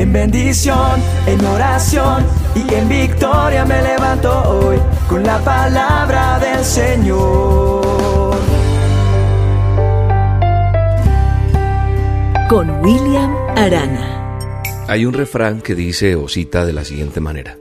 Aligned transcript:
En 0.00 0.14
bendición, 0.14 0.98
en 1.26 1.44
oración 1.44 2.24
y 2.54 2.72
en 2.72 2.88
victoria 2.88 3.66
me 3.66 3.82
levanto 3.82 4.32
hoy 4.48 4.78
con 5.06 5.22
la 5.22 5.38
palabra 5.44 6.38
del 6.38 6.64
Señor. 6.64 8.34
Con 12.48 12.70
William 12.80 13.30
Arana. 13.58 14.40
Hay 14.88 15.04
un 15.04 15.12
refrán 15.12 15.60
que 15.60 15.74
dice 15.74 16.16
o 16.16 16.28
cita 16.28 16.64
de 16.64 16.72
la 16.72 16.86
siguiente 16.86 17.20
manera. 17.20 17.58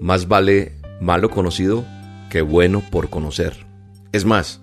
Más 0.00 0.26
vale 0.26 0.72
malo 1.02 1.28
conocido 1.28 1.84
que 2.30 2.40
bueno 2.40 2.82
por 2.90 3.10
conocer. 3.10 3.66
Es 4.10 4.24
más, 4.24 4.62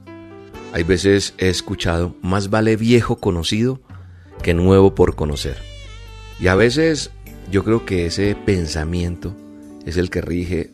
hay 0.74 0.82
veces 0.82 1.36
he 1.38 1.50
escuchado, 1.50 2.16
más 2.24 2.50
vale 2.50 2.78
viejo 2.78 3.18
conocido 3.18 3.80
que 4.42 4.56
nuevo 4.56 4.96
por 4.96 5.16
conocer. 5.16 5.71
Y 6.42 6.48
a 6.48 6.56
veces 6.56 7.12
yo 7.52 7.64
creo 7.64 7.86
que 7.86 8.08
ese 8.08 8.36
pensamiento 8.36 9.36
es 9.86 9.98
el 9.98 10.10
que 10.10 10.22
rige 10.22 10.72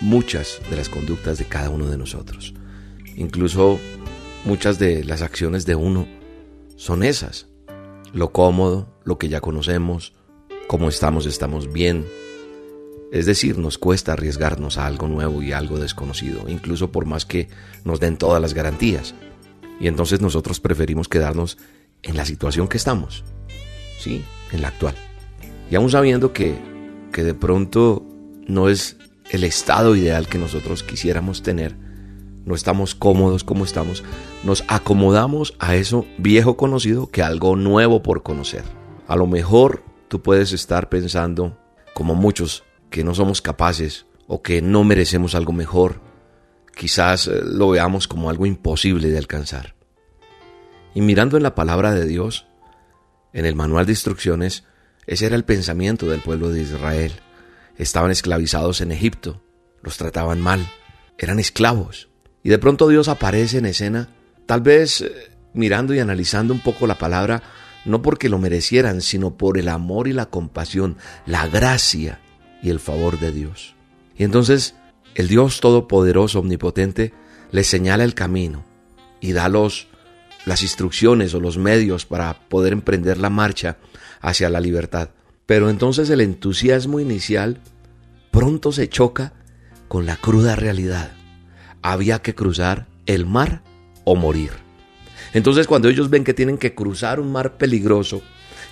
muchas 0.00 0.60
de 0.70 0.76
las 0.76 0.88
conductas 0.88 1.36
de 1.36 1.46
cada 1.46 1.68
uno 1.68 1.88
de 1.88 1.98
nosotros. 1.98 2.54
Incluso 3.16 3.80
muchas 4.44 4.78
de 4.78 5.02
las 5.02 5.22
acciones 5.22 5.66
de 5.66 5.74
uno 5.74 6.06
son 6.76 7.02
esas. 7.02 7.48
Lo 8.12 8.30
cómodo, 8.30 8.88
lo 9.02 9.18
que 9.18 9.28
ya 9.28 9.40
conocemos, 9.40 10.14
cómo 10.68 10.88
estamos, 10.88 11.26
estamos 11.26 11.72
bien. 11.72 12.06
Es 13.10 13.26
decir, 13.26 13.58
nos 13.58 13.78
cuesta 13.78 14.12
arriesgarnos 14.12 14.78
a 14.78 14.86
algo 14.86 15.08
nuevo 15.08 15.42
y 15.42 15.50
algo 15.50 15.78
desconocido, 15.78 16.48
incluso 16.48 16.92
por 16.92 17.04
más 17.04 17.24
que 17.26 17.48
nos 17.84 17.98
den 17.98 18.16
todas 18.16 18.40
las 18.40 18.54
garantías. 18.54 19.14
Y 19.80 19.88
entonces 19.88 20.20
nosotros 20.20 20.60
preferimos 20.60 21.08
quedarnos 21.08 21.58
en 22.02 22.16
la 22.16 22.24
situación 22.24 22.68
que 22.68 22.76
estamos, 22.76 23.24
¿sí? 23.98 24.24
En 24.52 24.62
la 24.62 24.68
actual. 24.68 24.94
Y 25.70 25.76
aún 25.76 25.90
sabiendo 25.90 26.32
que, 26.32 26.56
que 27.12 27.24
de 27.24 27.34
pronto 27.34 28.04
no 28.46 28.68
es 28.68 28.96
el 29.30 29.44
estado 29.44 29.96
ideal 29.96 30.28
que 30.28 30.38
nosotros 30.38 30.82
quisiéramos 30.82 31.42
tener, 31.42 31.76
no 32.44 32.54
estamos 32.54 32.94
cómodos 32.94 33.44
como 33.44 33.64
estamos, 33.64 34.04
nos 34.42 34.64
acomodamos 34.68 35.54
a 35.58 35.76
eso 35.76 36.06
viejo 36.18 36.56
conocido 36.56 37.08
que 37.08 37.22
algo 37.22 37.56
nuevo 37.56 38.02
por 38.02 38.22
conocer. 38.22 38.64
A 39.06 39.16
lo 39.16 39.26
mejor 39.26 39.82
tú 40.08 40.22
puedes 40.22 40.52
estar 40.52 40.88
pensando, 40.88 41.58
como 41.94 42.14
muchos, 42.14 42.64
que 42.90 43.04
no 43.04 43.14
somos 43.14 43.40
capaces 43.40 44.06
o 44.26 44.42
que 44.42 44.62
no 44.62 44.84
merecemos 44.84 45.34
algo 45.34 45.52
mejor. 45.52 46.00
Quizás 46.76 47.26
eh, 47.26 47.40
lo 47.42 47.70
veamos 47.70 48.08
como 48.08 48.30
algo 48.30 48.46
imposible 48.46 49.08
de 49.08 49.18
alcanzar. 49.18 49.74
Y 50.94 51.00
mirando 51.00 51.36
en 51.36 51.42
la 51.42 51.54
palabra 51.54 51.92
de 51.92 52.06
Dios, 52.06 52.46
en 53.34 53.44
el 53.44 53.54
manual 53.54 53.84
de 53.84 53.92
instrucciones, 53.92 54.64
ese 55.06 55.26
era 55.26 55.36
el 55.36 55.44
pensamiento 55.44 56.06
del 56.06 56.22
pueblo 56.22 56.48
de 56.48 56.62
Israel. 56.62 57.12
Estaban 57.76 58.10
esclavizados 58.10 58.80
en 58.80 58.92
Egipto, 58.92 59.42
los 59.82 59.98
trataban 59.98 60.40
mal, 60.40 60.66
eran 61.18 61.38
esclavos. 61.38 62.08
Y 62.42 62.48
de 62.48 62.58
pronto 62.58 62.88
Dios 62.88 63.08
aparece 63.08 63.58
en 63.58 63.66
escena, 63.66 64.08
tal 64.46 64.62
vez 64.62 65.02
eh, 65.02 65.12
mirando 65.52 65.92
y 65.92 65.98
analizando 65.98 66.54
un 66.54 66.60
poco 66.60 66.86
la 66.86 66.96
palabra, 66.96 67.42
no 67.84 68.00
porque 68.00 68.30
lo 68.30 68.38
merecieran, 68.38 69.02
sino 69.02 69.36
por 69.36 69.58
el 69.58 69.68
amor 69.68 70.08
y 70.08 70.14
la 70.14 70.26
compasión, 70.26 70.96
la 71.26 71.46
gracia 71.48 72.20
y 72.62 72.70
el 72.70 72.80
favor 72.80 73.18
de 73.18 73.32
Dios. 73.32 73.74
Y 74.16 74.24
entonces 74.24 74.74
el 75.14 75.28
Dios 75.28 75.60
Todopoderoso, 75.60 76.38
Omnipotente, 76.38 77.12
les 77.50 77.66
señala 77.66 78.04
el 78.04 78.14
camino 78.14 78.64
y 79.20 79.32
da 79.32 79.48
los, 79.48 79.88
las 80.46 80.62
instrucciones 80.62 81.34
o 81.34 81.40
los 81.40 81.58
medios 81.58 82.06
para 82.06 82.48
poder 82.48 82.72
emprender 82.72 83.18
la 83.18 83.30
marcha 83.30 83.78
hacia 84.20 84.50
la 84.50 84.60
libertad. 84.60 85.10
Pero 85.46 85.68
entonces 85.70 86.08
el 86.10 86.20
entusiasmo 86.20 87.00
inicial 87.00 87.60
pronto 88.30 88.72
se 88.72 88.88
choca 88.88 89.32
con 89.88 90.06
la 90.06 90.16
cruda 90.16 90.56
realidad. 90.56 91.12
Había 91.82 92.20
que 92.20 92.34
cruzar 92.34 92.86
el 93.06 93.26
mar 93.26 93.62
o 94.04 94.16
morir. 94.16 94.50
Entonces 95.32 95.66
cuando 95.66 95.88
ellos 95.88 96.10
ven 96.10 96.24
que 96.24 96.34
tienen 96.34 96.58
que 96.58 96.74
cruzar 96.74 97.20
un 97.20 97.30
mar 97.30 97.56
peligroso, 97.58 98.22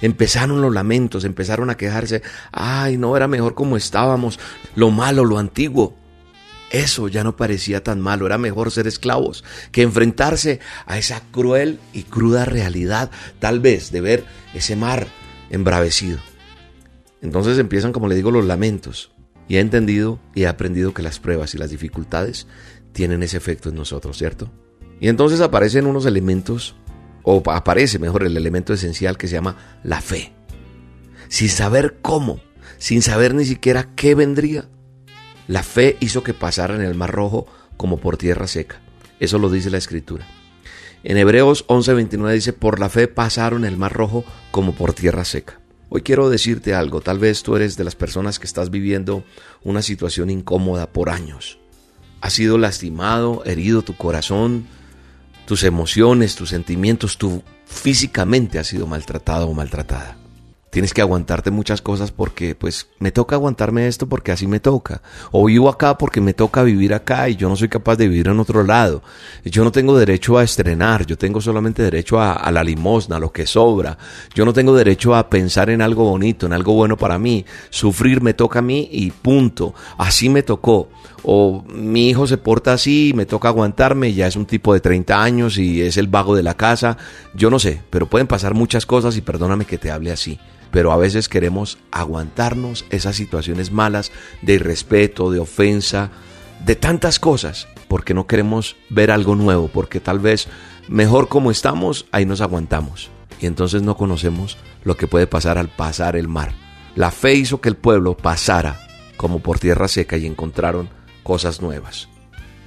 empezaron 0.00 0.60
los 0.60 0.72
lamentos, 0.72 1.24
empezaron 1.24 1.70
a 1.70 1.76
quejarse, 1.76 2.22
ay, 2.50 2.96
no 2.96 3.16
era 3.16 3.28
mejor 3.28 3.54
como 3.54 3.76
estábamos, 3.76 4.38
lo 4.74 4.90
malo, 4.90 5.24
lo 5.24 5.38
antiguo. 5.38 5.96
Eso 6.72 7.08
ya 7.08 7.22
no 7.22 7.36
parecía 7.36 7.84
tan 7.84 8.00
malo, 8.00 8.24
era 8.24 8.38
mejor 8.38 8.70
ser 8.70 8.86
esclavos 8.86 9.44
que 9.72 9.82
enfrentarse 9.82 10.58
a 10.86 10.96
esa 10.96 11.20
cruel 11.30 11.78
y 11.92 12.04
cruda 12.04 12.46
realidad, 12.46 13.10
tal 13.38 13.60
vez 13.60 13.92
de 13.92 14.00
ver 14.00 14.24
ese 14.54 14.74
mar 14.74 15.06
embravecido. 15.50 16.18
Entonces 17.20 17.58
empiezan, 17.58 17.92
como 17.92 18.08
le 18.08 18.14
digo, 18.14 18.30
los 18.30 18.46
lamentos. 18.46 19.12
Y 19.48 19.56
he 19.56 19.60
entendido 19.60 20.18
y 20.34 20.42
he 20.42 20.46
aprendido 20.46 20.94
que 20.94 21.02
las 21.02 21.18
pruebas 21.18 21.54
y 21.54 21.58
las 21.58 21.70
dificultades 21.70 22.46
tienen 22.92 23.22
ese 23.22 23.36
efecto 23.36 23.68
en 23.68 23.74
nosotros, 23.74 24.16
¿cierto? 24.16 24.50
Y 24.98 25.08
entonces 25.08 25.40
aparecen 25.42 25.86
unos 25.86 26.06
elementos, 26.06 26.74
o 27.22 27.42
aparece 27.50 27.98
mejor 27.98 28.24
el 28.24 28.36
elemento 28.36 28.72
esencial 28.72 29.18
que 29.18 29.28
se 29.28 29.34
llama 29.34 29.56
la 29.84 30.00
fe. 30.00 30.32
Sin 31.28 31.50
saber 31.50 31.98
cómo, 32.00 32.40
sin 32.78 33.02
saber 33.02 33.34
ni 33.34 33.44
siquiera 33.44 33.90
qué 33.94 34.14
vendría, 34.14 34.68
la 35.48 35.62
fe 35.62 35.96
hizo 36.00 36.22
que 36.22 36.34
pasaran 36.34 36.82
el 36.82 36.94
mar 36.94 37.10
rojo 37.10 37.46
como 37.76 37.98
por 37.98 38.16
tierra 38.16 38.46
seca. 38.46 38.80
Eso 39.20 39.38
lo 39.38 39.50
dice 39.50 39.70
la 39.70 39.78
escritura. 39.78 40.26
En 41.04 41.16
Hebreos 41.16 41.66
11:29 41.66 42.32
dice, 42.32 42.52
por 42.52 42.78
la 42.78 42.88
fe 42.88 43.08
pasaron 43.08 43.64
el 43.64 43.76
mar 43.76 43.92
rojo 43.92 44.24
como 44.50 44.74
por 44.74 44.92
tierra 44.94 45.24
seca. 45.24 45.60
Hoy 45.88 46.02
quiero 46.02 46.30
decirte 46.30 46.74
algo, 46.74 47.00
tal 47.00 47.18
vez 47.18 47.42
tú 47.42 47.56
eres 47.56 47.76
de 47.76 47.84
las 47.84 47.96
personas 47.96 48.38
que 48.38 48.46
estás 48.46 48.70
viviendo 48.70 49.24
una 49.62 49.82
situación 49.82 50.30
incómoda 50.30 50.90
por 50.90 51.10
años. 51.10 51.58
Ha 52.20 52.30
sido 52.30 52.56
lastimado, 52.56 53.42
herido 53.44 53.82
tu 53.82 53.96
corazón, 53.96 54.66
tus 55.44 55.64
emociones, 55.64 56.36
tus 56.36 56.50
sentimientos, 56.50 57.18
tú 57.18 57.42
físicamente 57.66 58.58
has 58.58 58.68
sido 58.68 58.86
maltratado 58.86 59.48
o 59.48 59.54
maltratada 59.54 60.21
tienes 60.72 60.94
que 60.94 61.02
aguantarte 61.02 61.50
muchas 61.50 61.82
cosas 61.82 62.12
porque 62.12 62.54
pues 62.54 62.88
me 62.98 63.12
toca 63.12 63.36
aguantarme 63.36 63.88
esto 63.88 64.08
porque 64.08 64.32
así 64.32 64.46
me 64.46 64.58
toca. 64.58 65.02
O 65.30 65.44
vivo 65.44 65.68
acá 65.68 65.98
porque 65.98 66.22
me 66.22 66.32
toca 66.32 66.62
vivir 66.62 66.94
acá 66.94 67.28
y 67.28 67.36
yo 67.36 67.50
no 67.50 67.56
soy 67.56 67.68
capaz 67.68 67.96
de 67.96 68.08
vivir 68.08 68.28
en 68.28 68.40
otro 68.40 68.64
lado. 68.64 69.02
Yo 69.44 69.64
no 69.64 69.70
tengo 69.70 69.98
derecho 69.98 70.38
a 70.38 70.44
estrenar, 70.44 71.04
yo 71.04 71.18
tengo 71.18 71.42
solamente 71.42 71.82
derecho 71.82 72.18
a, 72.18 72.32
a 72.32 72.50
la 72.50 72.64
limosna, 72.64 73.16
a 73.16 73.20
lo 73.20 73.30
que 73.30 73.46
sobra. 73.46 73.98
Yo 74.34 74.46
no 74.46 74.54
tengo 74.54 74.74
derecho 74.74 75.14
a 75.14 75.28
pensar 75.28 75.68
en 75.68 75.82
algo 75.82 76.04
bonito, 76.04 76.46
en 76.46 76.54
algo 76.54 76.72
bueno 76.72 76.96
para 76.96 77.18
mí. 77.18 77.44
Sufrir 77.68 78.22
me 78.22 78.32
toca 78.32 78.60
a 78.60 78.62
mí 78.62 78.88
y 78.90 79.10
punto. 79.10 79.74
Así 79.98 80.30
me 80.30 80.42
tocó. 80.42 80.88
O 81.22 81.64
mi 81.68 82.08
hijo 82.08 82.26
se 82.26 82.38
porta 82.38 82.72
así 82.72 83.12
me 83.14 83.26
toca 83.26 83.48
aguantarme, 83.48 84.14
ya 84.14 84.26
es 84.26 84.36
un 84.36 84.46
tipo 84.46 84.72
de 84.72 84.80
30 84.80 85.22
años 85.22 85.58
y 85.58 85.82
es 85.82 85.98
el 85.98 86.06
vago 86.06 86.34
de 86.34 86.42
la 86.42 86.54
casa. 86.54 86.96
Yo 87.34 87.50
no 87.50 87.58
sé, 87.58 87.82
pero 87.90 88.06
pueden 88.06 88.26
pasar 88.26 88.54
muchas 88.54 88.86
cosas 88.86 89.18
y 89.18 89.20
perdóname 89.20 89.66
que 89.66 89.76
te 89.76 89.90
hable 89.90 90.10
así 90.12 90.40
pero 90.72 90.90
a 90.90 90.96
veces 90.96 91.28
queremos 91.28 91.78
aguantarnos 91.92 92.84
esas 92.90 93.14
situaciones 93.14 93.70
malas 93.70 94.10
de 94.40 94.54
irrespeto, 94.54 95.30
de 95.30 95.38
ofensa, 95.38 96.10
de 96.64 96.74
tantas 96.74 97.20
cosas, 97.20 97.68
porque 97.88 98.14
no 98.14 98.26
queremos 98.26 98.76
ver 98.88 99.10
algo 99.10 99.36
nuevo, 99.36 99.68
porque 99.68 100.00
tal 100.00 100.18
vez 100.18 100.48
mejor 100.88 101.28
como 101.28 101.50
estamos, 101.50 102.06
ahí 102.10 102.24
nos 102.24 102.40
aguantamos. 102.40 103.10
Y 103.38 103.46
entonces 103.46 103.82
no 103.82 103.96
conocemos 103.96 104.56
lo 104.82 104.96
que 104.96 105.06
puede 105.06 105.26
pasar 105.26 105.58
al 105.58 105.68
pasar 105.68 106.16
el 106.16 106.26
mar. 106.26 106.52
La 106.96 107.10
fe 107.10 107.34
hizo 107.34 107.60
que 107.60 107.68
el 107.68 107.76
pueblo 107.76 108.16
pasara 108.16 108.80
como 109.16 109.40
por 109.40 109.58
tierra 109.58 109.88
seca 109.88 110.16
y 110.16 110.26
encontraron 110.26 110.88
cosas 111.22 111.60
nuevas. 111.60 112.08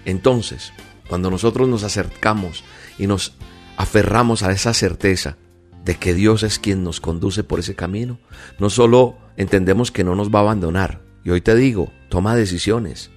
Entonces, 0.06 0.74
cuando 1.08 1.32
nosotros 1.32 1.68
nos 1.68 1.84
acercamos 1.84 2.64
y 3.00 3.08
nos 3.08 3.34
aferramos 3.78 4.44
a 4.44 4.52
esa 4.52 4.74
certeza 4.74 5.38
de 5.86 5.96
que 5.96 6.16
Dios 6.16 6.42
es 6.42 6.58
quien 6.58 6.84
nos 6.84 7.00
conduce 7.00 7.44
por 7.44 7.60
ese 7.60 7.76
camino, 7.76 8.18
no 8.58 8.72
solo 8.72 9.16
entendemos 9.38 9.92
que 9.92 10.04
no 10.04 10.16
nos 10.16 10.34
va 10.34 10.40
a 10.40 10.42
abandonar, 10.42 11.02
y 11.24 11.30
hoy 11.30 11.42
te 11.42 11.56
digo, 11.56 11.94
toma 12.10 12.36
decisiones, 12.36 13.12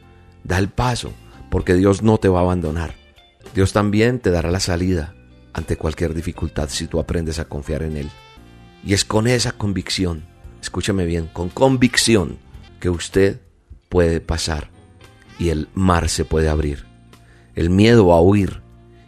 da 0.44 0.58
el 0.58 0.68
paso, 0.68 1.12
porque 1.50 1.74
Dios 1.74 2.02
no 2.02 2.18
te 2.18 2.28
va 2.28 2.40
a 2.40 2.42
abandonar. 2.42 2.94
Dios 3.54 3.72
también 3.72 4.18
te 4.18 4.30
dará 4.30 4.50
la 4.50 4.60
salida 4.60 5.14
ante 5.54 5.76
cualquier 5.76 6.12
dificultad 6.12 6.68
si 6.68 6.86
tú 6.86 7.00
aprendes 7.00 7.38
a 7.38 7.46
confiar 7.46 7.82
en 7.82 7.96
Él. 7.96 8.10
Y 8.84 8.92
es 8.92 9.04
con 9.04 9.26
esa 9.26 9.52
convicción, 9.52 10.26
escúchame 10.60 11.06
bien, 11.06 11.28
con 11.32 11.48
convicción 11.48 12.36
que 12.80 12.90
usted 12.90 13.40
puede 13.88 14.20
pasar 14.20 14.70
y 15.38 15.48
el 15.48 15.68
mar 15.72 16.10
se 16.10 16.26
puede 16.26 16.50
abrir. 16.50 16.84
El 17.54 17.70
miedo 17.70 18.12
a 18.12 18.20
huir 18.20 18.60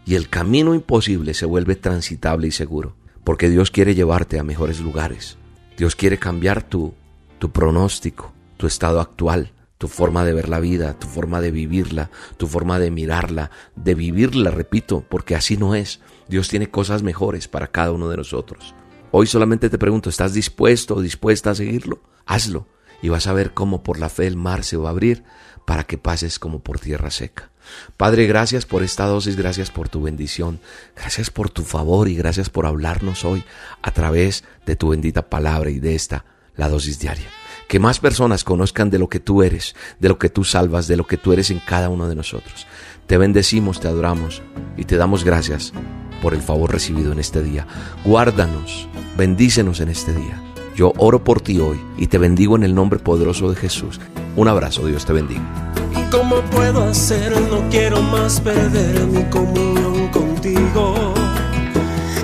y 0.06 0.14
el 0.14 0.30
camino 0.30 0.74
imposible 0.74 1.34
se 1.34 1.44
vuelve 1.44 1.76
transitable 1.76 2.48
y 2.48 2.52
seguro 2.52 2.99
porque 3.24 3.48
Dios 3.48 3.70
quiere 3.70 3.94
llevarte 3.94 4.38
a 4.38 4.44
mejores 4.44 4.80
lugares. 4.80 5.36
Dios 5.76 5.96
quiere 5.96 6.18
cambiar 6.18 6.62
tu, 6.62 6.94
tu 7.38 7.50
pronóstico, 7.50 8.32
tu 8.56 8.66
estado 8.66 9.00
actual, 9.00 9.52
tu 9.78 9.88
forma 9.88 10.24
de 10.24 10.34
ver 10.34 10.48
la 10.48 10.60
vida, 10.60 10.98
tu 10.98 11.06
forma 11.06 11.40
de 11.40 11.50
vivirla, 11.50 12.10
tu 12.36 12.46
forma 12.46 12.78
de 12.78 12.90
mirarla, 12.90 13.50
de 13.76 13.94
vivirla, 13.94 14.50
repito, 14.50 15.04
porque 15.08 15.34
así 15.34 15.56
no 15.56 15.74
es. 15.74 16.00
Dios 16.28 16.48
tiene 16.48 16.70
cosas 16.70 17.02
mejores 17.02 17.48
para 17.48 17.68
cada 17.68 17.92
uno 17.92 18.08
de 18.08 18.18
nosotros. 18.18 18.74
Hoy 19.10 19.26
solamente 19.26 19.70
te 19.70 19.78
pregunto, 19.78 20.10
¿estás 20.10 20.34
dispuesto 20.34 20.96
o 20.96 21.00
dispuesta 21.00 21.50
a 21.50 21.54
seguirlo? 21.54 22.02
Hazlo 22.26 22.66
y 23.02 23.08
vas 23.08 23.26
a 23.26 23.32
ver 23.32 23.54
cómo 23.54 23.82
por 23.82 23.98
la 23.98 24.08
fe 24.08 24.26
el 24.26 24.36
mar 24.36 24.64
se 24.64 24.76
va 24.76 24.88
a 24.88 24.92
abrir 24.92 25.24
para 25.64 25.84
que 25.84 25.98
pases 25.98 26.38
como 26.38 26.60
por 26.60 26.78
tierra 26.78 27.10
seca. 27.10 27.50
Padre, 27.96 28.26
gracias 28.26 28.66
por 28.66 28.82
esta 28.82 29.06
dosis, 29.06 29.36
gracias 29.36 29.70
por 29.70 29.88
tu 29.88 30.02
bendición, 30.02 30.60
gracias 30.96 31.30
por 31.30 31.50
tu 31.50 31.62
favor 31.62 32.08
y 32.08 32.16
gracias 32.16 32.50
por 32.50 32.66
hablarnos 32.66 33.24
hoy 33.24 33.44
a 33.82 33.90
través 33.92 34.44
de 34.66 34.76
tu 34.76 34.90
bendita 34.90 35.28
palabra 35.28 35.70
y 35.70 35.80
de 35.80 35.94
esta, 35.94 36.24
la 36.56 36.68
dosis 36.68 36.98
diaria. 36.98 37.26
Que 37.68 37.78
más 37.78 38.00
personas 38.00 38.42
conozcan 38.42 38.90
de 38.90 38.98
lo 38.98 39.08
que 39.08 39.20
tú 39.20 39.42
eres, 39.42 39.76
de 40.00 40.08
lo 40.08 40.18
que 40.18 40.28
tú 40.28 40.44
salvas, 40.44 40.88
de 40.88 40.96
lo 40.96 41.06
que 41.06 41.16
tú 41.16 41.32
eres 41.32 41.50
en 41.50 41.60
cada 41.60 41.88
uno 41.88 42.08
de 42.08 42.16
nosotros. 42.16 42.66
Te 43.06 43.16
bendecimos, 43.16 43.80
te 43.80 43.88
adoramos 43.88 44.42
y 44.76 44.84
te 44.84 44.96
damos 44.96 45.24
gracias 45.24 45.72
por 46.20 46.34
el 46.34 46.42
favor 46.42 46.72
recibido 46.72 47.12
en 47.12 47.18
este 47.18 47.42
día. 47.42 47.66
Guárdanos, 48.04 48.88
bendícenos 49.16 49.80
en 49.80 49.88
este 49.88 50.12
día. 50.12 50.42
Yo 50.76 50.92
oro 50.96 51.24
por 51.24 51.40
ti 51.40 51.58
hoy 51.58 51.80
y 51.96 52.06
te 52.06 52.18
bendigo 52.18 52.56
en 52.56 52.62
el 52.62 52.74
nombre 52.74 52.98
poderoso 52.98 53.50
de 53.50 53.56
Jesús. 53.56 54.00
Un 54.36 54.48
abrazo, 54.48 54.86
Dios 54.86 55.04
te 55.04 55.12
bendiga. 55.12 55.79
¿Cómo 56.10 56.40
puedo 56.50 56.88
hacer? 56.88 57.30
No 57.50 57.68
quiero 57.70 58.02
más 58.02 58.40
perder 58.40 59.06
mi 59.06 59.22
comunión 59.24 60.08
contigo. 60.08 61.14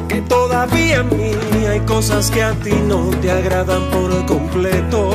Que 0.08 0.20
todavía 0.22 1.00
a 1.00 1.02
mí 1.04 1.32
hay 1.68 1.80
cosas 1.80 2.30
que 2.30 2.42
a 2.42 2.52
ti 2.52 2.72
no 2.88 3.10
te 3.22 3.30
agradan 3.30 3.82
por 3.90 4.26
completo. 4.26 5.10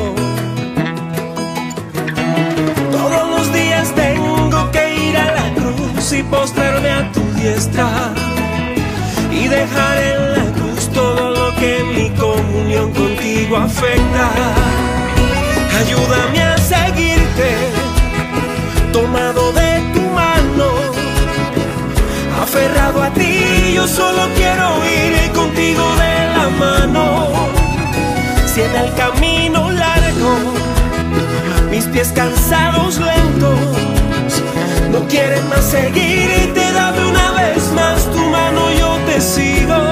Todos 2.92 3.30
los 3.30 3.54
días 3.54 3.94
tengo 3.94 4.72
que 4.72 5.10
ir 5.10 5.18
a 5.18 5.34
la 5.36 5.54
cruz 5.54 6.14
y 6.14 6.24
postrarme 6.24 6.90
a 6.90 7.12
tu 7.12 7.22
diestra 7.34 8.14
y 9.32 9.48
dejar 9.48 9.98
en 9.98 10.32
la 10.34 10.52
cruz 10.54 10.88
todo 10.94 11.32
lo 11.32 11.56
que 11.56 11.84
mi 11.96 12.10
comunión 12.12 12.94
contigo 12.94 13.58
afecta. 13.58 14.32
Ayúdame 15.80 16.42
a 16.44 16.58
seguirte, 16.58 17.81
tomado 18.92 19.52
de 19.54 19.82
tu 19.94 20.02
mano, 20.02 20.68
aferrado 22.42 23.04
a 23.04 23.10
ti. 23.12 23.74
Yo 23.74 23.88
solo 23.88 24.28
quiero 24.36 24.68
ir 24.86 25.32
contigo 25.32 25.84
de 25.96 26.14
la 26.36 26.50
mano. 26.50 27.28
Si 28.46 28.62
en 28.62 28.76
el 28.76 28.94
camino 28.96 29.72
largo, 29.72 30.36
mis 31.70 31.86
pies 31.86 32.12
cansados 32.14 33.00
lentos, 33.00 33.60
no 34.92 35.08
quieren 35.08 35.48
más 35.50 35.64
seguir 35.66 36.30
y 36.44 36.48
te 36.54 36.72
dame 36.74 37.06
una 37.06 37.32
vez 37.32 37.72
más 37.74 38.06
tu 38.12 38.20
mano, 38.20 38.72
yo 38.78 38.98
te 39.08 39.22
sigo. 39.22 39.91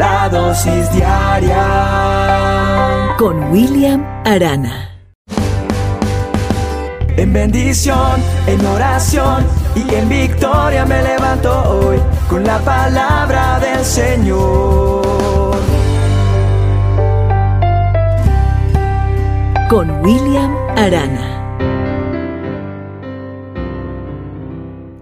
La 0.00 0.30
dosis 0.30 0.90
diaria 0.94 1.60
con 3.18 3.52
William 3.52 4.02
Arana. 4.24 4.88
En 7.18 7.34
bendición, 7.34 8.22
en 8.46 8.64
oración 8.64 9.44
y 9.76 9.94
en 9.94 10.08
victoria 10.08 10.86
me 10.86 11.02
levanto 11.02 11.52
hoy 11.68 11.98
con 12.30 12.44
la 12.44 12.58
palabra 12.60 13.60
del 13.60 13.84
Señor. 13.84 15.58
Con 19.68 20.00
William 20.00 20.56
Arana. 20.78 21.58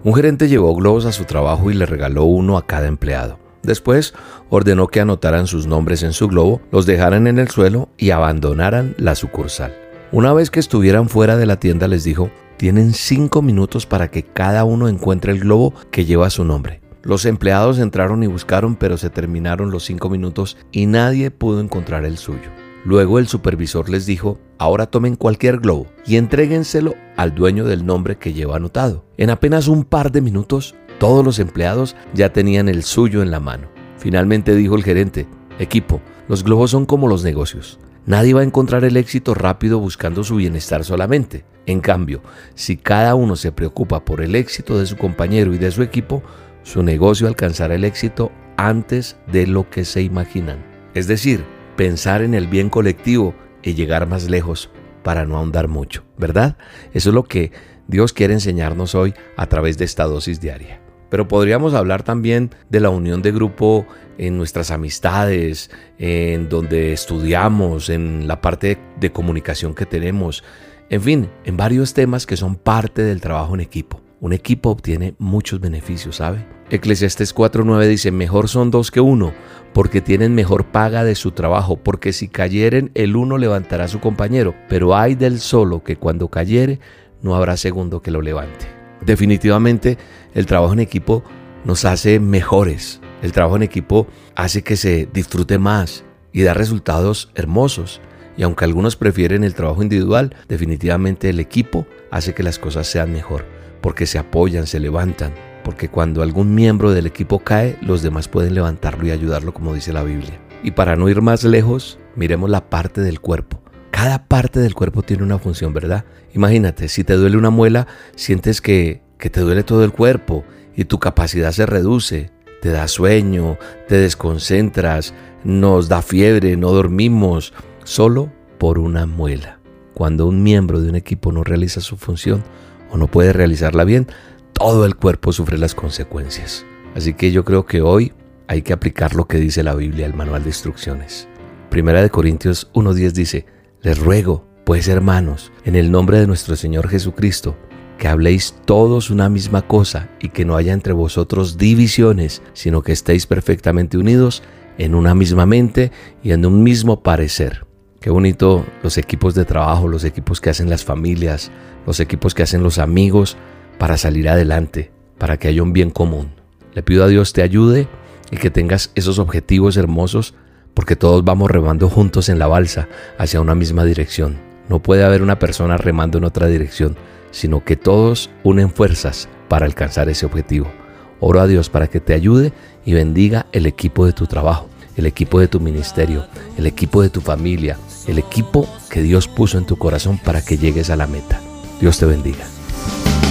Un 0.03 0.13
gerente 0.13 0.49
llevó 0.49 0.75
globos 0.75 1.05
a 1.05 1.13
su 1.13 1.23
trabajo 1.23 1.71
y 1.71 1.75
le 1.75 1.85
regaló 1.85 2.25
uno 2.25 2.57
a 2.57 2.65
cada 2.65 2.87
empleado. 2.87 3.38
Después 3.63 4.13
ordenó 4.49 4.87
que 4.87 5.01
anotaran 5.01 5.47
sus 5.47 5.67
nombres 5.67 6.03
en 6.03 6.13
su 6.13 6.27
globo, 6.27 6.61
los 6.71 6.85
dejaran 6.85 7.27
en 7.27 7.39
el 7.39 7.49
suelo 7.49 7.89
y 7.97 8.11
abandonaran 8.11 8.95
la 8.97 9.15
sucursal. 9.15 9.73
Una 10.11 10.33
vez 10.33 10.49
que 10.49 10.59
estuvieran 10.59 11.09
fuera 11.09 11.37
de 11.37 11.45
la 11.45 11.59
tienda 11.59 11.87
les 11.87 12.03
dijo, 12.03 12.31
tienen 12.57 12.93
cinco 12.93 13.41
minutos 13.41 13.85
para 13.85 14.09
que 14.09 14.23
cada 14.23 14.63
uno 14.63 14.89
encuentre 14.89 15.31
el 15.31 15.39
globo 15.39 15.73
que 15.91 16.05
lleva 16.05 16.29
su 16.29 16.43
nombre. 16.43 16.81
Los 17.03 17.25
empleados 17.25 17.79
entraron 17.79 18.23
y 18.23 18.27
buscaron, 18.27 18.75
pero 18.75 18.97
se 18.97 19.09
terminaron 19.09 19.71
los 19.71 19.85
cinco 19.85 20.09
minutos 20.09 20.57
y 20.71 20.85
nadie 20.85 21.31
pudo 21.31 21.61
encontrar 21.61 22.05
el 22.05 22.17
suyo. 22.17 22.49
Luego 22.85 23.19
el 23.19 23.27
supervisor 23.27 23.89
les 23.89 24.05
dijo, 24.05 24.39
ahora 24.57 24.87
tomen 24.87 25.15
cualquier 25.15 25.59
globo 25.59 25.87
y 26.05 26.15
entréguenselo 26.17 26.95
al 27.17 27.35
dueño 27.35 27.65
del 27.65 27.85
nombre 27.85 28.17
que 28.17 28.33
lleva 28.33 28.55
anotado. 28.55 29.05
En 29.17 29.29
apenas 29.29 29.67
un 29.67 29.83
par 29.83 30.11
de 30.11 30.21
minutos, 30.21 30.75
todos 30.99 31.25
los 31.25 31.39
empleados 31.39 31.95
ya 32.13 32.31
tenían 32.31 32.69
el 32.69 32.83
suyo 32.83 33.23
en 33.23 33.31
la 33.31 33.39
mano. 33.39 33.67
Finalmente 33.97 34.55
dijo 34.55 34.75
el 34.75 34.83
gerente, 34.83 35.27
equipo, 35.57 36.01
los 36.27 36.43
globos 36.43 36.71
son 36.71 36.85
como 36.85 37.07
los 37.07 37.23
negocios. 37.23 37.79
Nadie 38.05 38.33
va 38.33 38.41
a 38.41 38.45
encontrar 38.45 38.83
el 38.83 38.97
éxito 38.97 39.33
rápido 39.33 39.79
buscando 39.79 40.23
su 40.23 40.35
bienestar 40.35 40.83
solamente. 40.83 41.45
En 41.65 41.81
cambio, 41.81 42.21
si 42.55 42.77
cada 42.77 43.15
uno 43.15 43.35
se 43.35 43.51
preocupa 43.51 44.03
por 44.03 44.21
el 44.21 44.35
éxito 44.35 44.79
de 44.79 44.85
su 44.85 44.97
compañero 44.97 45.53
y 45.53 45.57
de 45.57 45.71
su 45.71 45.83
equipo, 45.83 46.23
su 46.63 46.81
negocio 46.83 47.27
alcanzará 47.27 47.75
el 47.75 47.83
éxito 47.83 48.31
antes 48.57 49.17
de 49.31 49.47
lo 49.47 49.69
que 49.69 49.85
se 49.85 50.01
imaginan. 50.01 50.65
Es 50.93 51.07
decir, 51.07 51.45
pensar 51.75 52.21
en 52.21 52.33
el 52.33 52.47
bien 52.47 52.69
colectivo 52.69 53.35
y 53.61 53.73
llegar 53.73 54.07
más 54.07 54.29
lejos 54.29 54.69
para 55.03 55.25
no 55.25 55.37
ahondar 55.37 55.67
mucho, 55.67 56.03
¿verdad? 56.17 56.57
Eso 56.93 57.09
es 57.09 57.15
lo 57.15 57.23
que 57.23 57.51
Dios 57.87 58.13
quiere 58.13 58.33
enseñarnos 58.33 58.95
hoy 58.95 59.13
a 59.37 59.45
través 59.47 59.77
de 59.77 59.85
esta 59.85 60.05
dosis 60.05 60.41
diaria. 60.41 60.81
Pero 61.09 61.27
podríamos 61.27 61.73
hablar 61.73 62.03
también 62.03 62.51
de 62.69 62.79
la 62.79 62.89
unión 62.89 63.21
de 63.21 63.31
grupo 63.31 63.85
en 64.17 64.37
nuestras 64.37 64.71
amistades, 64.71 65.71
en 65.97 66.49
donde 66.49 66.93
estudiamos, 66.93 67.89
en 67.89 68.27
la 68.27 68.41
parte 68.41 68.77
de 68.99 69.11
comunicación 69.11 69.73
que 69.73 69.85
tenemos, 69.85 70.43
en 70.89 71.01
fin, 71.01 71.29
en 71.45 71.55
varios 71.55 71.93
temas 71.93 72.25
que 72.25 72.37
son 72.37 72.55
parte 72.55 73.03
del 73.03 73.21
trabajo 73.21 73.53
en 73.53 73.61
equipo. 73.61 74.01
Un 74.21 74.33
equipo 74.33 74.69
obtiene 74.69 75.15
muchos 75.17 75.59
beneficios, 75.59 76.17
¿sabe? 76.17 76.45
Eclesiastes 76.71 77.33
4.9 77.33 77.87
dice, 77.87 78.11
mejor 78.11 78.49
son 78.49 78.69
dos 78.69 78.91
que 78.91 78.99
uno, 78.99 79.33
porque 79.73 80.01
tienen 80.01 80.35
mejor 80.35 80.65
paga 80.65 81.03
de 81.03 81.15
su 81.15 81.31
trabajo, 81.31 81.77
porque 81.77 82.11
si 82.11 82.27
cayeren 82.27 82.91
el 82.95 83.15
uno 83.15 83.37
levantará 83.37 83.85
a 83.85 83.87
su 83.87 83.99
compañero, 83.99 84.55
pero 84.67 84.95
hay 84.95 85.15
del 85.15 85.39
solo 85.39 85.83
que 85.83 85.95
cuando 85.95 86.27
cayere 86.27 86.79
no 87.21 87.35
habrá 87.35 87.55
segundo 87.55 88.01
que 88.01 88.11
lo 88.11 88.21
levante. 88.21 88.78
Definitivamente 89.05 89.97
el 90.33 90.45
trabajo 90.45 90.73
en 90.73 90.79
equipo 90.79 91.23
nos 91.65 91.85
hace 91.85 92.19
mejores, 92.19 93.01
el 93.21 93.31
trabajo 93.31 93.55
en 93.55 93.63
equipo 93.63 94.07
hace 94.35 94.63
que 94.63 94.77
se 94.77 95.07
disfrute 95.11 95.57
más 95.57 96.03
y 96.31 96.43
da 96.43 96.53
resultados 96.53 97.31
hermosos. 97.35 98.01
Y 98.37 98.43
aunque 98.43 98.63
algunos 98.63 98.95
prefieren 98.95 99.43
el 99.43 99.53
trabajo 99.53 99.83
individual, 99.83 100.35
definitivamente 100.47 101.29
el 101.29 101.39
equipo 101.39 101.85
hace 102.11 102.33
que 102.33 102.43
las 102.43 102.57
cosas 102.57 102.87
sean 102.87 103.11
mejor, 103.11 103.45
porque 103.81 104.05
se 104.05 104.17
apoyan, 104.17 104.65
se 104.65 104.79
levantan, 104.79 105.33
porque 105.63 105.89
cuando 105.89 106.21
algún 106.21 106.55
miembro 106.55 106.91
del 106.91 107.05
equipo 107.05 107.39
cae, 107.39 107.77
los 107.81 108.01
demás 108.01 108.29
pueden 108.29 108.53
levantarlo 108.53 109.05
y 109.05 109.11
ayudarlo 109.11 109.53
como 109.53 109.73
dice 109.73 109.91
la 109.91 110.03
Biblia. 110.03 110.39
Y 110.63 110.71
para 110.71 110.95
no 110.95 111.09
ir 111.09 111.21
más 111.21 111.43
lejos, 111.43 111.99
miremos 112.15 112.49
la 112.49 112.69
parte 112.69 113.01
del 113.01 113.19
cuerpo. 113.19 113.61
Cada 113.91 114.25
parte 114.25 114.59
del 114.59 114.75
cuerpo 114.75 115.01
tiene 115.01 115.23
una 115.23 115.39
función, 115.39 115.73
¿verdad? 115.73 116.05
Imagínate, 116.33 116.87
si 116.87 117.03
te 117.03 117.13
duele 117.13 117.37
una 117.37 117.49
muela, 117.49 117.87
sientes 118.15 118.61
que, 118.61 119.01
que 119.17 119.29
te 119.29 119.41
duele 119.41 119.63
todo 119.63 119.83
el 119.83 119.91
cuerpo 119.91 120.43
y 120.75 120.85
tu 120.85 120.99
capacidad 120.99 121.51
se 121.51 121.65
reduce, 121.65 122.31
te 122.61 122.69
da 122.69 122.87
sueño, 122.87 123.57
te 123.87 123.95
desconcentras, 123.95 125.13
nos 125.43 125.89
da 125.89 126.01
fiebre, 126.01 126.55
no 126.57 126.71
dormimos, 126.71 127.53
solo 127.83 128.31
por 128.57 128.79
una 128.79 129.05
muela. 129.05 129.59
Cuando 129.93 130.27
un 130.27 130.43
miembro 130.43 130.79
de 130.79 130.89
un 130.89 130.95
equipo 130.95 131.31
no 131.31 131.43
realiza 131.43 131.81
su 131.81 131.97
función 131.97 132.43
o 132.91 132.97
no 132.97 133.07
puede 133.07 133.33
realizarla 133.33 133.83
bien, 133.83 134.07
todo 134.53 134.85
el 134.85 134.95
cuerpo 134.95 135.33
sufre 135.33 135.57
las 135.57 135.75
consecuencias. 135.75 136.65
Así 136.95 137.13
que 137.13 137.31
yo 137.31 137.43
creo 137.43 137.65
que 137.65 137.81
hoy 137.81 138.13
hay 138.47 138.61
que 138.61 138.73
aplicar 138.73 139.15
lo 139.15 139.27
que 139.27 139.37
dice 139.37 139.63
la 139.63 139.75
Biblia, 139.75 140.05
el 140.05 140.13
manual 140.13 140.43
de 140.43 140.49
instrucciones. 140.49 141.27
Primera 141.69 142.01
de 142.01 142.09
Corintios 142.09 142.71
1.10 142.73 143.11
dice, 143.11 143.45
les 143.81 143.97
ruego, 143.97 144.45
pues 144.65 144.87
hermanos, 144.87 145.51
en 145.63 145.75
el 145.75 145.91
nombre 145.91 146.19
de 146.19 146.27
nuestro 146.27 146.55
Señor 146.55 146.89
Jesucristo, 146.89 147.55
que 147.97 148.07
habléis 148.07 148.55
todos 148.65 149.09
una 149.09 149.29
misma 149.29 149.61
cosa 149.61 150.09
y 150.19 150.29
que 150.29 150.45
no 150.45 150.55
haya 150.55 150.73
entre 150.73 150.93
vosotros 150.93 151.57
divisiones, 151.57 152.41
sino 152.53 152.81
que 152.81 152.91
estéis 152.91 153.25
perfectamente 153.25 153.97
unidos 153.97 154.43
en 154.77 154.95
una 154.95 155.15
misma 155.15 155.45
mente 155.45 155.91
y 156.23 156.31
en 156.31 156.45
un 156.45 156.63
mismo 156.63 157.03
parecer. 157.03 157.65
Qué 157.99 158.09
bonito 158.09 158.65
los 158.83 158.97
equipos 158.97 159.33
de 159.35 159.43
trabajo, 159.43 159.87
los 159.87 160.05
equipos 160.05 160.39
que 160.39 160.49
hacen 160.49 160.69
las 160.69 160.85
familias, 160.85 161.51
los 161.85 161.99
equipos 161.99 162.33
que 162.33 162.43
hacen 162.43 162.63
los 162.63 162.79
amigos 162.79 163.37
para 163.77 163.97
salir 163.97 164.29
adelante, 164.29 164.91
para 165.17 165.37
que 165.37 165.49
haya 165.49 165.63
un 165.63 165.73
bien 165.73 165.89
común. 165.89 166.31
Le 166.73 166.83
pido 166.83 167.03
a 167.03 167.07
Dios 167.07 167.33
te 167.33 167.41
ayude 167.41 167.87
y 168.31 168.37
que 168.37 168.49
tengas 168.49 168.91
esos 168.95 169.19
objetivos 169.19 169.75
hermosos 169.75 170.35
porque 170.73 170.95
todos 170.95 171.23
vamos 171.23 171.51
remando 171.51 171.89
juntos 171.89 172.29
en 172.29 172.39
la 172.39 172.47
balsa 172.47 172.87
hacia 173.17 173.41
una 173.41 173.55
misma 173.55 173.83
dirección. 173.85 174.37
No 174.69 174.79
puede 174.79 175.03
haber 175.03 175.21
una 175.21 175.39
persona 175.39 175.77
remando 175.77 176.17
en 176.17 176.23
otra 176.23 176.47
dirección, 176.47 176.95
sino 177.31 177.63
que 177.63 177.75
todos 177.75 178.29
unen 178.43 178.71
fuerzas 178.71 179.27
para 179.47 179.65
alcanzar 179.65 180.09
ese 180.09 180.25
objetivo. 180.25 180.71
Oro 181.19 181.41
a 181.41 181.47
Dios 181.47 181.69
para 181.69 181.87
que 181.87 181.99
te 181.99 182.13
ayude 182.13 182.53
y 182.85 182.93
bendiga 182.93 183.47
el 183.51 183.65
equipo 183.65 184.05
de 184.05 184.13
tu 184.13 184.25
trabajo, 184.25 184.69
el 184.95 185.05
equipo 185.05 185.39
de 185.39 185.47
tu 185.47 185.59
ministerio, 185.59 186.27
el 186.57 186.65
equipo 186.65 187.01
de 187.01 187.09
tu 187.09 187.21
familia, 187.21 187.77
el 188.07 188.17
equipo 188.17 188.67
que 188.89 189.01
Dios 189.01 189.27
puso 189.27 189.57
en 189.57 189.65
tu 189.65 189.77
corazón 189.77 190.17
para 190.17 190.43
que 190.43 190.57
llegues 190.57 190.89
a 190.89 190.95
la 190.95 191.07
meta. 191.07 191.41
Dios 191.81 191.97
te 191.97 192.05
bendiga. 192.05 192.45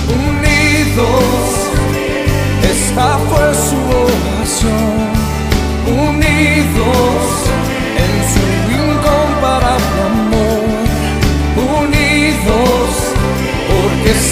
Unidos, 0.09 1.57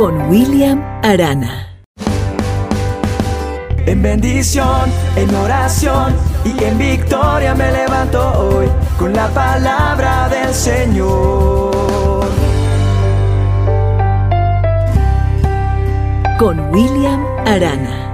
con 0.00 0.30
William 0.30 0.80
Arana. 1.02 1.68
En 3.84 4.00
bendición, 4.00 4.90
en 5.14 5.34
oración 5.34 6.14
y 6.42 6.64
en 6.64 6.78
victoria 6.78 7.54
me 7.54 7.70
levanto 7.70 8.18
hoy 8.32 8.66
con 8.98 9.12
la 9.12 9.28
palabra 9.28 10.30
del 10.30 10.54
Señor. 10.54 12.24
Con 16.38 16.60
William 16.72 17.22
Arana. 17.44 18.08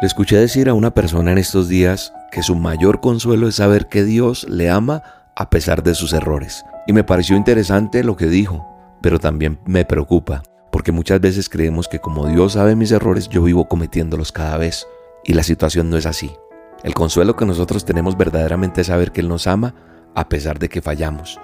Le 0.00 0.06
escuché 0.08 0.38
decir 0.38 0.68
a 0.68 0.74
una 0.74 0.90
persona 0.90 1.30
en 1.30 1.38
estos 1.38 1.68
días 1.68 2.12
que 2.32 2.42
su 2.42 2.56
mayor 2.56 3.00
consuelo 3.00 3.46
es 3.46 3.54
saber 3.54 3.86
que 3.86 4.02
Dios 4.02 4.44
le 4.48 4.70
ama 4.70 5.04
a 5.36 5.50
pesar 5.50 5.84
de 5.84 5.94
sus 5.94 6.12
errores. 6.12 6.64
Y 6.88 6.92
me 6.92 7.04
pareció 7.04 7.36
interesante 7.36 8.02
lo 8.02 8.16
que 8.16 8.26
dijo, 8.26 8.73
pero 9.04 9.18
también 9.18 9.58
me 9.66 9.84
preocupa, 9.84 10.42
porque 10.72 10.90
muchas 10.90 11.20
veces 11.20 11.50
creemos 11.50 11.88
que 11.88 11.98
como 11.98 12.26
Dios 12.26 12.54
sabe 12.54 12.74
mis 12.74 12.90
errores, 12.90 13.28
yo 13.28 13.42
vivo 13.42 13.68
cometiéndolos 13.68 14.32
cada 14.32 14.56
vez. 14.56 14.88
Y 15.24 15.34
la 15.34 15.42
situación 15.42 15.90
no 15.90 15.98
es 15.98 16.06
así. 16.06 16.34
El 16.82 16.94
consuelo 16.94 17.36
que 17.36 17.44
nosotros 17.44 17.84
tenemos 17.84 18.16
verdaderamente 18.16 18.80
es 18.80 18.86
saber 18.86 19.12
que 19.12 19.20
Él 19.20 19.28
nos 19.28 19.46
ama 19.46 19.74
a 20.14 20.30
pesar 20.30 20.58
de 20.58 20.70
que 20.70 20.80
fallamos. 20.80 21.38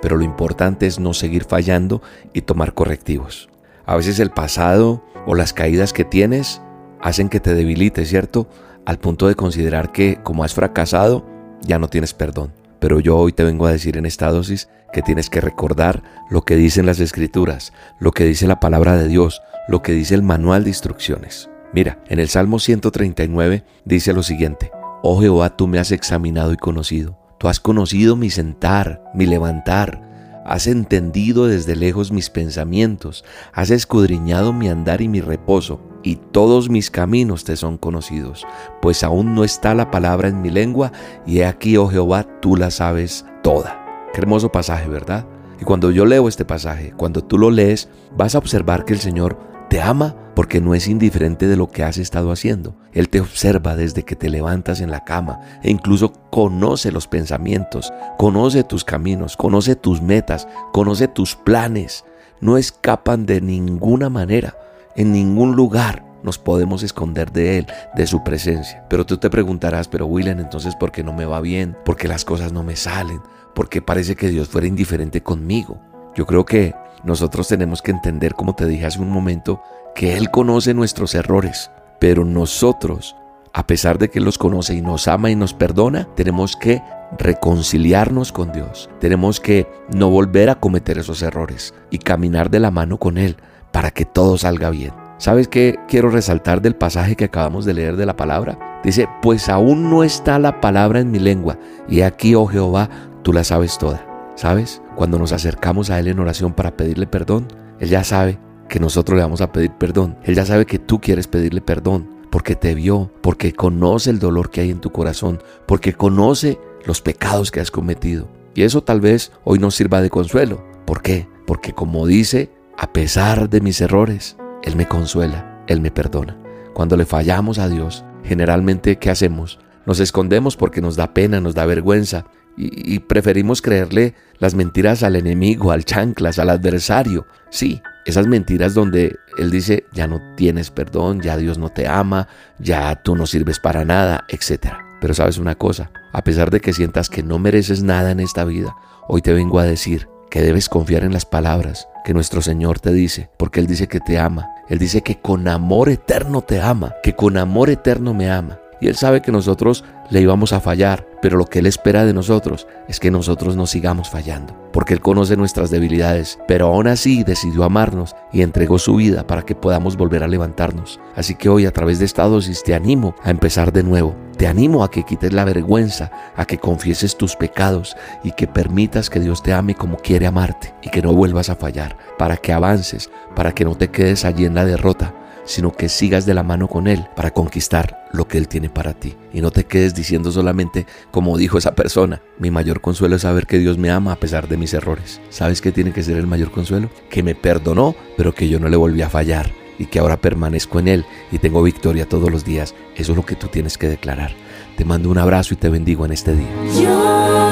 Pero 0.00 0.16
lo 0.16 0.24
importante 0.24 0.86
es 0.86 0.98
no 0.98 1.12
seguir 1.12 1.44
fallando 1.44 2.00
y 2.32 2.40
tomar 2.40 2.72
correctivos. 2.72 3.50
A 3.84 3.94
veces 3.94 4.18
el 4.18 4.30
pasado 4.30 5.04
o 5.26 5.34
las 5.34 5.52
caídas 5.52 5.92
que 5.92 6.06
tienes 6.06 6.62
hacen 7.02 7.28
que 7.28 7.40
te 7.40 7.52
debilites, 7.52 8.08
¿cierto? 8.08 8.48
Al 8.86 8.98
punto 8.98 9.28
de 9.28 9.34
considerar 9.34 9.92
que 9.92 10.16
como 10.22 10.44
has 10.44 10.54
fracasado, 10.54 11.26
ya 11.60 11.78
no 11.78 11.88
tienes 11.88 12.14
perdón. 12.14 12.54
Pero 12.82 12.98
yo 12.98 13.16
hoy 13.16 13.32
te 13.32 13.44
vengo 13.44 13.66
a 13.66 13.70
decir 13.70 13.96
en 13.96 14.06
esta 14.06 14.28
dosis 14.28 14.68
que 14.92 15.02
tienes 15.02 15.30
que 15.30 15.40
recordar 15.40 16.02
lo 16.28 16.42
que 16.42 16.56
dicen 16.56 16.84
las 16.84 16.98
escrituras, 16.98 17.72
lo 18.00 18.10
que 18.10 18.24
dice 18.24 18.48
la 18.48 18.58
palabra 18.58 18.96
de 18.96 19.06
Dios, 19.06 19.40
lo 19.68 19.82
que 19.82 19.92
dice 19.92 20.16
el 20.16 20.24
manual 20.24 20.64
de 20.64 20.70
instrucciones. 20.70 21.48
Mira, 21.72 22.02
en 22.08 22.18
el 22.18 22.28
Salmo 22.28 22.58
139 22.58 23.62
dice 23.84 24.12
lo 24.12 24.24
siguiente, 24.24 24.72
Oh 25.04 25.20
Jehová, 25.20 25.56
tú 25.56 25.68
me 25.68 25.78
has 25.78 25.92
examinado 25.92 26.52
y 26.52 26.56
conocido. 26.56 27.16
Tú 27.38 27.46
has 27.46 27.60
conocido 27.60 28.16
mi 28.16 28.30
sentar, 28.30 29.04
mi 29.14 29.26
levantar. 29.26 30.42
Has 30.44 30.66
entendido 30.66 31.46
desde 31.46 31.76
lejos 31.76 32.10
mis 32.10 32.30
pensamientos. 32.30 33.24
Has 33.52 33.70
escudriñado 33.70 34.52
mi 34.52 34.68
andar 34.68 35.02
y 35.02 35.08
mi 35.08 35.20
reposo 35.20 35.91
y 36.02 36.16
todos 36.16 36.68
mis 36.68 36.90
caminos 36.90 37.44
te 37.44 37.56
son 37.56 37.78
conocidos, 37.78 38.46
pues 38.80 39.02
aún 39.02 39.34
no 39.34 39.44
está 39.44 39.74
la 39.74 39.90
palabra 39.90 40.28
en 40.28 40.42
mi 40.42 40.50
lengua, 40.50 40.92
y 41.26 41.38
he 41.38 41.46
aquí, 41.46 41.76
oh 41.76 41.88
Jehová, 41.88 42.26
tú 42.40 42.56
la 42.56 42.70
sabes 42.70 43.24
toda. 43.42 44.08
Qué 44.12 44.20
hermoso 44.20 44.50
pasaje, 44.50 44.88
¿verdad? 44.88 45.26
Y 45.60 45.64
cuando 45.64 45.90
yo 45.90 46.04
leo 46.04 46.28
este 46.28 46.44
pasaje, 46.44 46.92
cuando 46.96 47.22
tú 47.22 47.38
lo 47.38 47.50
lees, 47.50 47.88
vas 48.16 48.34
a 48.34 48.38
observar 48.38 48.84
que 48.84 48.92
el 48.92 49.00
Señor 49.00 49.38
te 49.70 49.80
ama 49.80 50.16
porque 50.34 50.60
no 50.60 50.74
es 50.74 50.88
indiferente 50.88 51.46
de 51.46 51.56
lo 51.56 51.68
que 51.68 51.82
has 51.82 51.98
estado 51.98 52.32
haciendo. 52.32 52.74
Él 52.92 53.08
te 53.08 53.20
observa 53.20 53.76
desde 53.76 54.02
que 54.02 54.16
te 54.16 54.28
levantas 54.28 54.80
en 54.80 54.90
la 54.90 55.04
cama 55.04 55.40
e 55.62 55.70
incluso 55.70 56.12
conoce 56.30 56.92
los 56.92 57.06
pensamientos, 57.06 57.92
conoce 58.18 58.64
tus 58.64 58.84
caminos, 58.84 59.36
conoce 59.36 59.76
tus 59.76 60.02
metas, 60.02 60.48
conoce 60.72 61.08
tus 61.08 61.36
planes. 61.36 62.04
No 62.40 62.58
escapan 62.58 63.24
de 63.24 63.40
ninguna 63.40 64.10
manera. 64.10 64.56
En 64.94 65.12
ningún 65.12 65.56
lugar 65.56 66.04
nos 66.22 66.38
podemos 66.38 66.82
esconder 66.82 67.32
de 67.32 67.58
Él, 67.58 67.66
de 67.94 68.06
su 68.06 68.22
presencia. 68.22 68.84
Pero 68.88 69.06
tú 69.06 69.16
te 69.16 69.30
preguntarás, 69.30 69.88
pero 69.88 70.06
William, 70.06 70.38
entonces 70.38 70.76
¿por 70.76 70.92
qué 70.92 71.02
no 71.02 71.12
me 71.12 71.24
va 71.24 71.40
bien? 71.40 71.76
¿Por 71.84 71.96
qué 71.96 72.08
las 72.08 72.24
cosas 72.24 72.52
no 72.52 72.62
me 72.62 72.76
salen? 72.76 73.20
¿Por 73.54 73.68
qué 73.68 73.82
parece 73.82 74.16
que 74.16 74.28
Dios 74.28 74.48
fuera 74.48 74.66
indiferente 74.66 75.22
conmigo? 75.22 75.80
Yo 76.14 76.26
creo 76.26 76.44
que 76.44 76.74
nosotros 77.04 77.48
tenemos 77.48 77.82
que 77.82 77.90
entender, 77.90 78.34
como 78.34 78.54
te 78.54 78.66
dije 78.66 78.86
hace 78.86 79.00
un 79.00 79.10
momento, 79.10 79.62
que 79.94 80.16
Él 80.16 80.30
conoce 80.30 80.74
nuestros 80.74 81.14
errores, 81.14 81.70
pero 81.98 82.24
nosotros, 82.24 83.16
a 83.52 83.66
pesar 83.66 83.98
de 83.98 84.10
que 84.10 84.18
Él 84.18 84.24
los 84.24 84.38
conoce 84.38 84.74
y 84.74 84.82
nos 84.82 85.08
ama 85.08 85.30
y 85.30 85.36
nos 85.36 85.54
perdona, 85.54 86.08
tenemos 86.14 86.56
que 86.56 86.82
reconciliarnos 87.18 88.32
con 88.32 88.52
Dios. 88.52 88.88
Tenemos 89.00 89.40
que 89.40 89.66
no 89.94 90.10
volver 90.10 90.50
a 90.50 90.54
cometer 90.54 90.98
esos 90.98 91.22
errores 91.22 91.74
y 91.90 91.98
caminar 91.98 92.50
de 92.50 92.60
la 92.60 92.70
mano 92.70 92.98
con 92.98 93.18
Él 93.18 93.36
para 93.72 93.90
que 93.90 94.04
todo 94.04 94.38
salga 94.38 94.70
bien. 94.70 94.92
¿Sabes 95.18 95.48
qué 95.48 95.78
quiero 95.88 96.10
resaltar 96.10 96.62
del 96.62 96.74
pasaje 96.74 97.16
que 97.16 97.24
acabamos 97.24 97.64
de 97.64 97.74
leer 97.74 97.96
de 97.96 98.06
la 98.06 98.16
palabra? 98.16 98.80
Dice, 98.84 99.08
pues 99.22 99.48
aún 99.48 99.88
no 99.88 100.02
está 100.02 100.38
la 100.38 100.60
palabra 100.60 101.00
en 101.00 101.10
mi 101.10 101.18
lengua, 101.18 101.58
y 101.88 102.00
aquí, 102.00 102.34
oh 102.34 102.46
Jehová, 102.46 102.90
tú 103.22 103.32
la 103.32 103.44
sabes 103.44 103.78
toda. 103.78 104.06
¿Sabes? 104.34 104.82
Cuando 104.96 105.18
nos 105.18 105.32
acercamos 105.32 105.90
a 105.90 105.98
Él 105.98 106.08
en 106.08 106.18
oración 106.18 106.54
para 106.54 106.76
pedirle 106.76 107.06
perdón, 107.06 107.46
Él 107.78 107.90
ya 107.90 108.02
sabe 108.02 108.38
que 108.68 108.80
nosotros 108.80 109.16
le 109.16 109.22
vamos 109.22 109.42
a 109.42 109.52
pedir 109.52 109.70
perdón. 109.72 110.16
Él 110.24 110.34
ya 110.34 110.46
sabe 110.46 110.66
que 110.66 110.78
tú 110.78 111.00
quieres 111.00 111.28
pedirle 111.28 111.60
perdón, 111.60 112.08
porque 112.30 112.56
te 112.56 112.74
vio, 112.74 113.10
porque 113.20 113.52
conoce 113.52 114.10
el 114.10 114.18
dolor 114.18 114.50
que 114.50 114.62
hay 114.62 114.70
en 114.70 114.80
tu 114.80 114.90
corazón, 114.90 115.42
porque 115.66 115.92
conoce 115.92 116.58
los 116.84 117.02
pecados 117.02 117.50
que 117.50 117.60
has 117.60 117.70
cometido. 117.70 118.28
Y 118.54 118.62
eso 118.62 118.82
tal 118.82 119.00
vez 119.00 119.32
hoy 119.44 119.58
nos 119.58 119.74
sirva 119.74 120.00
de 120.00 120.10
consuelo. 120.10 120.64
¿Por 120.86 121.02
qué? 121.02 121.28
Porque 121.46 121.72
como 121.72 122.06
dice 122.06 122.50
a 122.82 122.92
pesar 122.92 123.48
de 123.48 123.60
mis 123.60 123.80
errores, 123.80 124.36
Él 124.64 124.74
me 124.74 124.88
consuela, 124.88 125.62
Él 125.68 125.80
me 125.80 125.92
perdona. 125.92 126.36
Cuando 126.74 126.96
le 126.96 127.06
fallamos 127.06 127.60
a 127.60 127.68
Dios, 127.68 128.04
generalmente, 128.24 128.96
¿qué 128.96 129.08
hacemos? 129.08 129.60
Nos 129.86 130.00
escondemos 130.00 130.56
porque 130.56 130.80
nos 130.80 130.96
da 130.96 131.14
pena, 131.14 131.40
nos 131.40 131.54
da 131.54 131.64
vergüenza 131.64 132.26
y, 132.56 132.98
preferimos 132.98 133.62
creerle 133.62 134.16
las 134.40 134.54
mentiras 134.54 135.04
al 135.04 135.14
enemigo, 135.14 135.70
al 135.70 135.84
chanclas, 135.84 136.40
al 136.40 136.50
adversario. 136.50 137.24
Sí, 137.50 137.80
esas 138.04 138.26
mentiras 138.26 138.74
donde 138.74 139.16
Él 139.38 139.52
dice, 139.52 139.86
ya 139.92 140.08
no 140.08 140.20
tienes 140.36 140.72
perdón, 140.72 141.20
ya 141.20 141.36
Dios 141.36 141.58
no 141.58 141.68
te 141.68 141.86
ama, 141.86 142.26
ya 142.58 143.00
tú 143.00 143.14
no 143.14 143.26
sirves 143.26 143.60
para 143.60 143.84
nada, 143.84 144.26
etc. 144.28 144.72
Pero 145.00 145.14
sabes 145.14 145.38
una 145.38 145.54
cosa, 145.54 145.92
a 146.12 146.24
pesar 146.24 146.50
de 146.50 146.60
que 146.60 146.72
sientas 146.72 147.08
que 147.08 147.22
no 147.22 147.38
mereces 147.38 147.84
nada 147.84 148.10
en 148.10 148.18
esta 148.18 148.44
vida, 148.44 148.74
hoy 149.06 149.22
te 149.22 149.32
vengo 149.32 149.60
a 149.60 149.64
decir 149.64 150.08
que 150.32 150.40
debes 150.40 150.70
confiar 150.70 151.04
en 151.04 151.12
las 151.12 151.26
palabras 151.26 151.88
que 152.06 152.14
nuestro 152.14 152.40
Señor 152.40 152.80
te 152.80 152.90
dice, 152.90 153.28
porque 153.36 153.60
Él 153.60 153.66
dice 153.66 153.86
que 153.86 154.00
te 154.00 154.18
ama. 154.18 154.48
Él 154.70 154.78
dice 154.78 155.02
que 155.02 155.18
con 155.20 155.46
amor 155.46 155.90
eterno 155.90 156.40
te 156.40 156.58
ama, 156.58 156.94
que 157.02 157.14
con 157.14 157.36
amor 157.36 157.68
eterno 157.68 158.14
me 158.14 158.30
ama. 158.30 158.58
Y 158.80 158.88
Él 158.88 158.96
sabe 158.96 159.20
que 159.20 159.30
nosotros 159.30 159.84
le 160.12 160.20
íbamos 160.20 160.52
a 160.52 160.60
fallar, 160.60 161.08
pero 161.22 161.38
lo 161.38 161.46
que 161.46 161.60
Él 161.60 161.66
espera 161.66 162.04
de 162.04 162.12
nosotros 162.12 162.66
es 162.86 163.00
que 163.00 163.10
nosotros 163.10 163.56
no 163.56 163.66
sigamos 163.66 164.10
fallando, 164.10 164.54
porque 164.70 164.92
Él 164.92 165.00
conoce 165.00 165.38
nuestras 165.38 165.70
debilidades, 165.70 166.38
pero 166.46 166.66
aún 166.66 166.86
así 166.86 167.24
decidió 167.24 167.64
amarnos 167.64 168.14
y 168.30 168.42
entregó 168.42 168.78
su 168.78 168.96
vida 168.96 169.26
para 169.26 169.40
que 169.40 169.54
podamos 169.54 169.96
volver 169.96 170.22
a 170.22 170.28
levantarnos. 170.28 171.00
Así 171.16 171.34
que 171.34 171.48
hoy 171.48 171.64
a 171.64 171.72
través 171.72 171.98
de 171.98 172.04
esta 172.04 172.24
dosis 172.24 172.62
te 172.62 172.74
animo 172.74 173.14
a 173.22 173.30
empezar 173.30 173.72
de 173.72 173.82
nuevo. 173.82 174.14
Te 174.36 174.46
animo 174.46 174.84
a 174.84 174.90
que 174.90 175.02
quites 175.04 175.32
la 175.32 175.46
vergüenza, 175.46 176.10
a 176.36 176.44
que 176.44 176.58
confieses 176.58 177.16
tus 177.16 177.34
pecados 177.34 177.96
y 178.22 178.32
que 178.32 178.46
permitas 178.46 179.08
que 179.08 179.20
Dios 179.20 179.42
te 179.42 179.54
ame 179.54 179.74
como 179.74 179.96
quiere 179.96 180.26
amarte 180.26 180.74
y 180.82 180.90
que 180.90 181.00
no 181.00 181.14
vuelvas 181.14 181.48
a 181.48 181.56
fallar, 181.56 181.96
para 182.18 182.36
que 182.36 182.52
avances, 182.52 183.10
para 183.34 183.52
que 183.52 183.64
no 183.64 183.76
te 183.76 183.88
quedes 183.88 184.26
allí 184.26 184.44
en 184.44 184.54
la 184.54 184.66
derrota, 184.66 185.14
sino 185.44 185.72
que 185.72 185.88
sigas 185.88 186.26
de 186.26 186.34
la 186.34 186.42
mano 186.42 186.68
con 186.68 186.86
Él 186.86 187.06
para 187.16 187.32
conquistar 187.32 188.08
lo 188.12 188.28
que 188.28 188.38
Él 188.38 188.48
tiene 188.48 188.70
para 188.70 188.94
ti. 188.94 189.16
Y 189.32 189.40
no 189.40 189.50
te 189.50 189.64
quedes 189.64 189.94
diciendo 189.94 190.32
solamente, 190.32 190.86
como 191.10 191.36
dijo 191.36 191.58
esa 191.58 191.74
persona, 191.74 192.22
mi 192.38 192.50
mayor 192.50 192.80
consuelo 192.80 193.16
es 193.16 193.22
saber 193.22 193.46
que 193.46 193.58
Dios 193.58 193.78
me 193.78 193.90
ama 193.90 194.12
a 194.12 194.16
pesar 194.16 194.48
de 194.48 194.56
mis 194.56 194.74
errores. 194.74 195.20
¿Sabes 195.30 195.60
qué 195.60 195.72
tiene 195.72 195.92
que 195.92 196.02
ser 196.02 196.16
el 196.16 196.26
mayor 196.26 196.50
consuelo? 196.50 196.90
Que 197.10 197.22
me 197.22 197.34
perdonó, 197.34 197.94
pero 198.16 198.34
que 198.34 198.48
yo 198.48 198.58
no 198.58 198.68
le 198.68 198.76
volví 198.76 199.02
a 199.02 199.10
fallar 199.10 199.52
y 199.78 199.86
que 199.86 199.98
ahora 199.98 200.20
permanezco 200.20 200.78
en 200.78 200.88
Él 200.88 201.06
y 201.30 201.38
tengo 201.38 201.62
victoria 201.62 202.08
todos 202.08 202.30
los 202.30 202.44
días. 202.44 202.74
Eso 202.94 203.12
es 203.12 203.16
lo 203.16 203.26
que 203.26 203.36
tú 203.36 203.48
tienes 203.48 203.78
que 203.78 203.88
declarar. 203.88 204.32
Te 204.76 204.84
mando 204.84 205.10
un 205.10 205.18
abrazo 205.18 205.54
y 205.54 205.56
te 205.56 205.68
bendigo 205.68 206.06
en 206.06 206.12
este 206.12 206.34
día. 206.34 207.51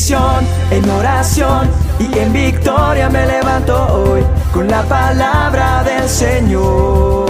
Bendición, 0.00 0.46
en 0.70 0.90
oración 0.90 1.68
y 1.98 2.18
en 2.18 2.32
victoria 2.32 3.10
me 3.10 3.26
levanto 3.26 3.74
hoy 3.92 4.22
con 4.52 4.66
la 4.66 4.82
palabra 4.84 5.84
del 5.84 6.08
Señor. 6.08 7.28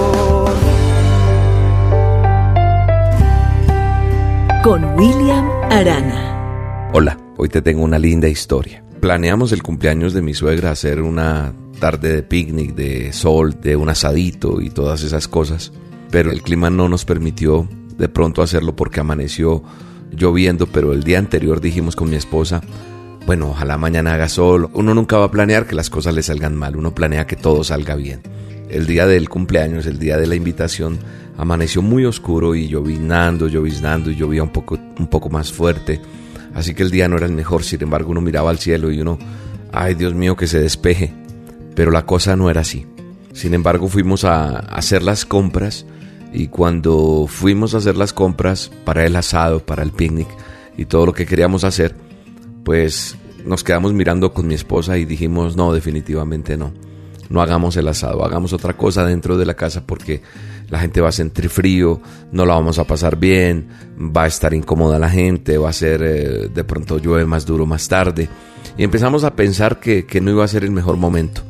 Con 4.62 4.84
William 4.96 5.48
Arana. 5.70 6.90
Hola, 6.92 7.18
hoy 7.38 7.48
te 7.48 7.60
tengo 7.60 7.82
una 7.82 7.98
linda 7.98 8.28
historia. 8.28 8.84
Planeamos 9.00 9.50
el 9.50 9.62
cumpleaños 9.64 10.12
de 10.12 10.22
mi 10.22 10.34
suegra 10.34 10.70
hacer 10.70 11.02
una 11.02 11.52
tarde 11.80 12.12
de 12.12 12.22
picnic, 12.22 12.74
de 12.74 13.12
sol, 13.12 13.60
de 13.60 13.74
un 13.74 13.88
asadito 13.88 14.60
y 14.60 14.70
todas 14.70 15.02
esas 15.02 15.26
cosas, 15.26 15.72
pero 16.10 16.30
el 16.30 16.42
clima 16.42 16.70
no 16.70 16.88
nos 16.88 17.04
permitió 17.04 17.68
de 17.96 18.08
pronto 18.08 18.42
hacerlo 18.42 18.76
porque 18.76 19.00
amaneció 19.00 19.64
lloviendo, 20.10 20.66
pero 20.66 20.92
el 20.92 21.02
día 21.02 21.18
anterior 21.18 21.60
dijimos 21.60 21.96
con 21.96 22.10
mi 22.10 22.16
esposa, 22.16 22.62
bueno, 23.26 23.50
ojalá 23.50 23.78
mañana 23.78 24.14
haga 24.14 24.28
sol. 24.28 24.70
Uno 24.72 24.94
nunca 24.94 25.18
va 25.18 25.26
a 25.26 25.30
planear 25.30 25.66
que 25.66 25.74
las 25.74 25.90
cosas 25.90 26.14
le 26.14 26.22
salgan 26.22 26.56
mal, 26.56 26.76
uno 26.76 26.94
planea 26.94 27.26
que 27.26 27.36
todo 27.36 27.64
salga 27.64 27.94
bien. 27.94 28.22
El 28.68 28.86
día 28.86 29.06
del 29.06 29.28
cumpleaños, 29.28 29.86
el 29.86 29.98
día 29.98 30.16
de 30.16 30.26
la 30.26 30.34
invitación, 30.34 30.98
amaneció 31.36 31.82
muy 31.82 32.04
oscuro 32.04 32.54
y 32.54 32.68
llovinando, 32.68 33.48
lloviznando 33.48 34.10
y 34.10 34.16
llovía 34.16 34.42
un 34.42 34.50
poco, 34.50 34.78
un 34.98 35.06
poco 35.08 35.30
más 35.30 35.52
fuerte. 35.52 36.00
Así 36.54 36.74
que 36.74 36.82
el 36.82 36.90
día 36.90 37.08
no 37.08 37.16
era 37.16 37.26
el 37.26 37.32
mejor, 37.32 37.62
sin 37.62 37.82
embargo 37.82 38.10
uno 38.10 38.20
miraba 38.20 38.50
al 38.50 38.58
cielo 38.58 38.90
y 38.90 39.00
uno, 39.00 39.18
ay 39.72 39.94
Dios 39.94 40.14
mío, 40.14 40.36
que 40.36 40.46
se 40.46 40.60
despeje. 40.60 41.12
Pero 41.74 41.90
la 41.90 42.06
cosa 42.06 42.36
no 42.36 42.50
era 42.50 42.62
así. 42.62 42.86
Sin 43.32 43.54
embargo 43.54 43.88
fuimos 43.88 44.24
a 44.24 44.58
hacer 44.58 45.02
las 45.02 45.24
compras 45.24 45.86
y 46.32 46.48
cuando 46.48 47.26
fuimos 47.28 47.74
a 47.74 47.78
hacer 47.78 47.96
las 47.96 48.12
compras 48.12 48.70
para 48.84 49.04
el 49.04 49.16
asado, 49.16 49.60
para 49.60 49.82
el 49.82 49.92
picnic 49.92 50.28
y 50.76 50.84
todo 50.84 51.06
lo 51.06 51.12
que 51.12 51.26
queríamos 51.26 51.64
hacer, 51.64 51.94
pues 52.64 53.16
nos 53.44 53.64
quedamos 53.64 53.92
mirando 53.92 54.32
con 54.32 54.46
mi 54.46 54.54
esposa 54.54 54.98
y 54.98 55.04
dijimos, 55.04 55.56
no, 55.56 55.72
definitivamente 55.72 56.56
no. 56.56 56.72
No 57.28 57.40
hagamos 57.40 57.76
el 57.76 57.86
asado, 57.86 58.24
hagamos 58.24 58.52
otra 58.52 58.76
cosa 58.76 59.04
dentro 59.04 59.36
de 59.36 59.46
la 59.46 59.54
casa 59.54 59.86
porque 59.86 60.20
la 60.68 60.80
gente 60.80 61.00
va 61.00 61.08
a 61.08 61.12
sentir 61.12 61.48
frío, 61.48 62.00
no 62.32 62.44
la 62.44 62.54
vamos 62.54 62.78
a 62.78 62.84
pasar 62.84 63.16
bien, 63.16 63.68
va 63.98 64.24
a 64.24 64.26
estar 64.26 64.52
incómoda 64.52 64.98
la 64.98 65.08
gente, 65.08 65.58
va 65.58 65.70
a 65.70 65.72
ser, 65.72 66.02
eh, 66.02 66.48
de 66.52 66.64
pronto 66.64 66.98
llueve 66.98 67.26
más 67.26 67.46
duro 67.46 67.66
más 67.66 67.88
tarde. 67.88 68.28
Y 68.76 68.84
empezamos 68.84 69.24
a 69.24 69.34
pensar 69.34 69.78
que, 69.78 70.06
que 70.06 70.20
no 70.20 70.30
iba 70.30 70.44
a 70.44 70.48
ser 70.48 70.64
el 70.64 70.70
mejor 70.70 70.96
momento. 70.96 71.42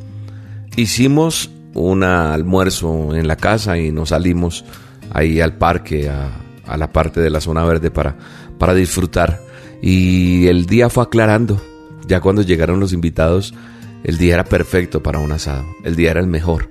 Hicimos 0.75 1.51
un 1.73 2.03
almuerzo 2.03 3.15
en 3.15 3.27
la 3.27 3.35
casa 3.35 3.77
y 3.77 3.91
nos 3.91 4.09
salimos 4.09 4.65
ahí 5.13 5.39
al 5.39 5.57
parque, 5.57 6.09
a, 6.09 6.77
la 6.77 6.91
parte 6.91 7.19
de 7.19 7.29
la 7.29 7.41
zona 7.41 7.65
verde 7.65 7.91
para, 7.91 8.15
para 8.57 8.73
disfrutar. 8.73 9.41
Y 9.81 10.47
el 10.47 10.65
día 10.65 10.89
fue 10.89 11.03
aclarando. 11.03 11.61
Ya 12.07 12.21
cuando 12.21 12.41
llegaron 12.41 12.79
los 12.79 12.93
invitados, 12.93 13.53
el 14.03 14.17
día 14.17 14.35
era 14.35 14.45
perfecto 14.45 15.03
para 15.03 15.19
un 15.19 15.31
asado. 15.31 15.65
El 15.83 15.95
día 15.95 16.11
era 16.11 16.19
el 16.19 16.27
mejor. 16.27 16.69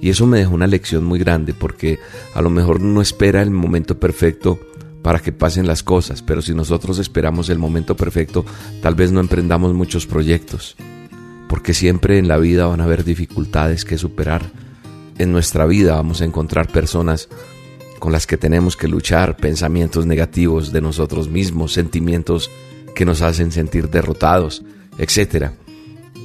Y 0.00 0.10
eso 0.10 0.26
me 0.26 0.38
dejó 0.38 0.54
una 0.54 0.66
lección 0.66 1.04
muy 1.04 1.18
grande 1.18 1.54
porque 1.54 1.98
a 2.34 2.42
lo 2.42 2.50
mejor 2.50 2.80
no 2.80 3.00
espera 3.00 3.40
el 3.40 3.50
momento 3.50 3.98
perfecto 3.98 4.58
para 5.04 5.18
que 5.18 5.32
pasen 5.32 5.66
las 5.66 5.82
cosas, 5.82 6.22
pero 6.22 6.40
si 6.40 6.54
nosotros 6.54 6.98
esperamos 6.98 7.50
el 7.50 7.58
momento 7.58 7.94
perfecto, 7.94 8.44
tal 8.80 8.94
vez 8.94 9.12
no 9.12 9.20
emprendamos 9.20 9.74
muchos 9.74 10.06
proyectos, 10.06 10.76
porque 11.64 11.72
siempre 11.72 12.18
en 12.18 12.28
la 12.28 12.36
vida 12.36 12.66
van 12.66 12.82
a 12.82 12.84
haber 12.84 13.04
dificultades 13.04 13.86
que 13.86 13.96
superar. 13.96 14.42
En 15.16 15.32
nuestra 15.32 15.64
vida 15.64 15.94
vamos 15.94 16.20
a 16.20 16.26
encontrar 16.26 16.68
personas 16.68 17.30
con 17.98 18.12
las 18.12 18.26
que 18.26 18.36
tenemos 18.36 18.76
que 18.76 18.86
luchar, 18.86 19.38
pensamientos 19.38 20.04
negativos 20.04 20.72
de 20.72 20.82
nosotros 20.82 21.30
mismos, 21.30 21.72
sentimientos 21.72 22.50
que 22.94 23.06
nos 23.06 23.22
hacen 23.22 23.50
sentir 23.50 23.88
derrotados, 23.88 24.62
etcétera 24.98 25.54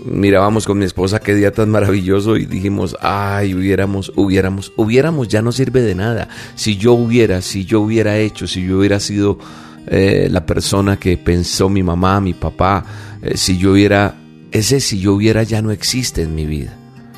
mirábamos 0.06 0.66
con 0.66 0.78
mi 0.78 0.84
esposa 0.84 1.20
qué 1.20 1.34
día 1.34 1.52
tan 1.52 1.70
maravilloso 1.70 2.36
y 2.36 2.46
dijimos, 2.46 2.98
ay, 3.00 3.54
hubiéramos, 3.54 4.12
hubiéramos, 4.18 4.74
hubiéramos, 4.76 5.30
ya 5.30 5.42
no 5.42 5.54
sirve 5.54 5.82
de 5.82 5.96
nada. 5.96 6.28
Si 6.56 6.76
yo 6.76 6.94
hubiera, 6.94 7.42
si 7.42 7.64
yo 7.64 7.80
hubiera 7.80 8.18
hecho, 8.18 8.46
si 8.46 8.66
yo 8.66 8.80
hubiera 8.80 9.00
sido 9.00 9.40
eh, 9.88 10.28
la 10.30 10.46
persona 10.46 10.98
que 10.98 11.18
pensó 11.18 11.70
mi 11.70 11.84
mamá, 11.84 12.20
mi 12.20 12.34
papá, 12.34 12.86
eh, 13.22 13.38
si 13.38 13.58
yo 13.58 13.72
hubiera, 13.72 14.16
ese 14.52 14.80
si 14.80 15.00
yo 15.00 15.14
hubiera 15.14 15.44
ya 15.44 15.62
no 15.62 15.72
existe 15.72 16.22
en 16.22 16.36
mi 16.36 16.46
vida. 16.46 16.76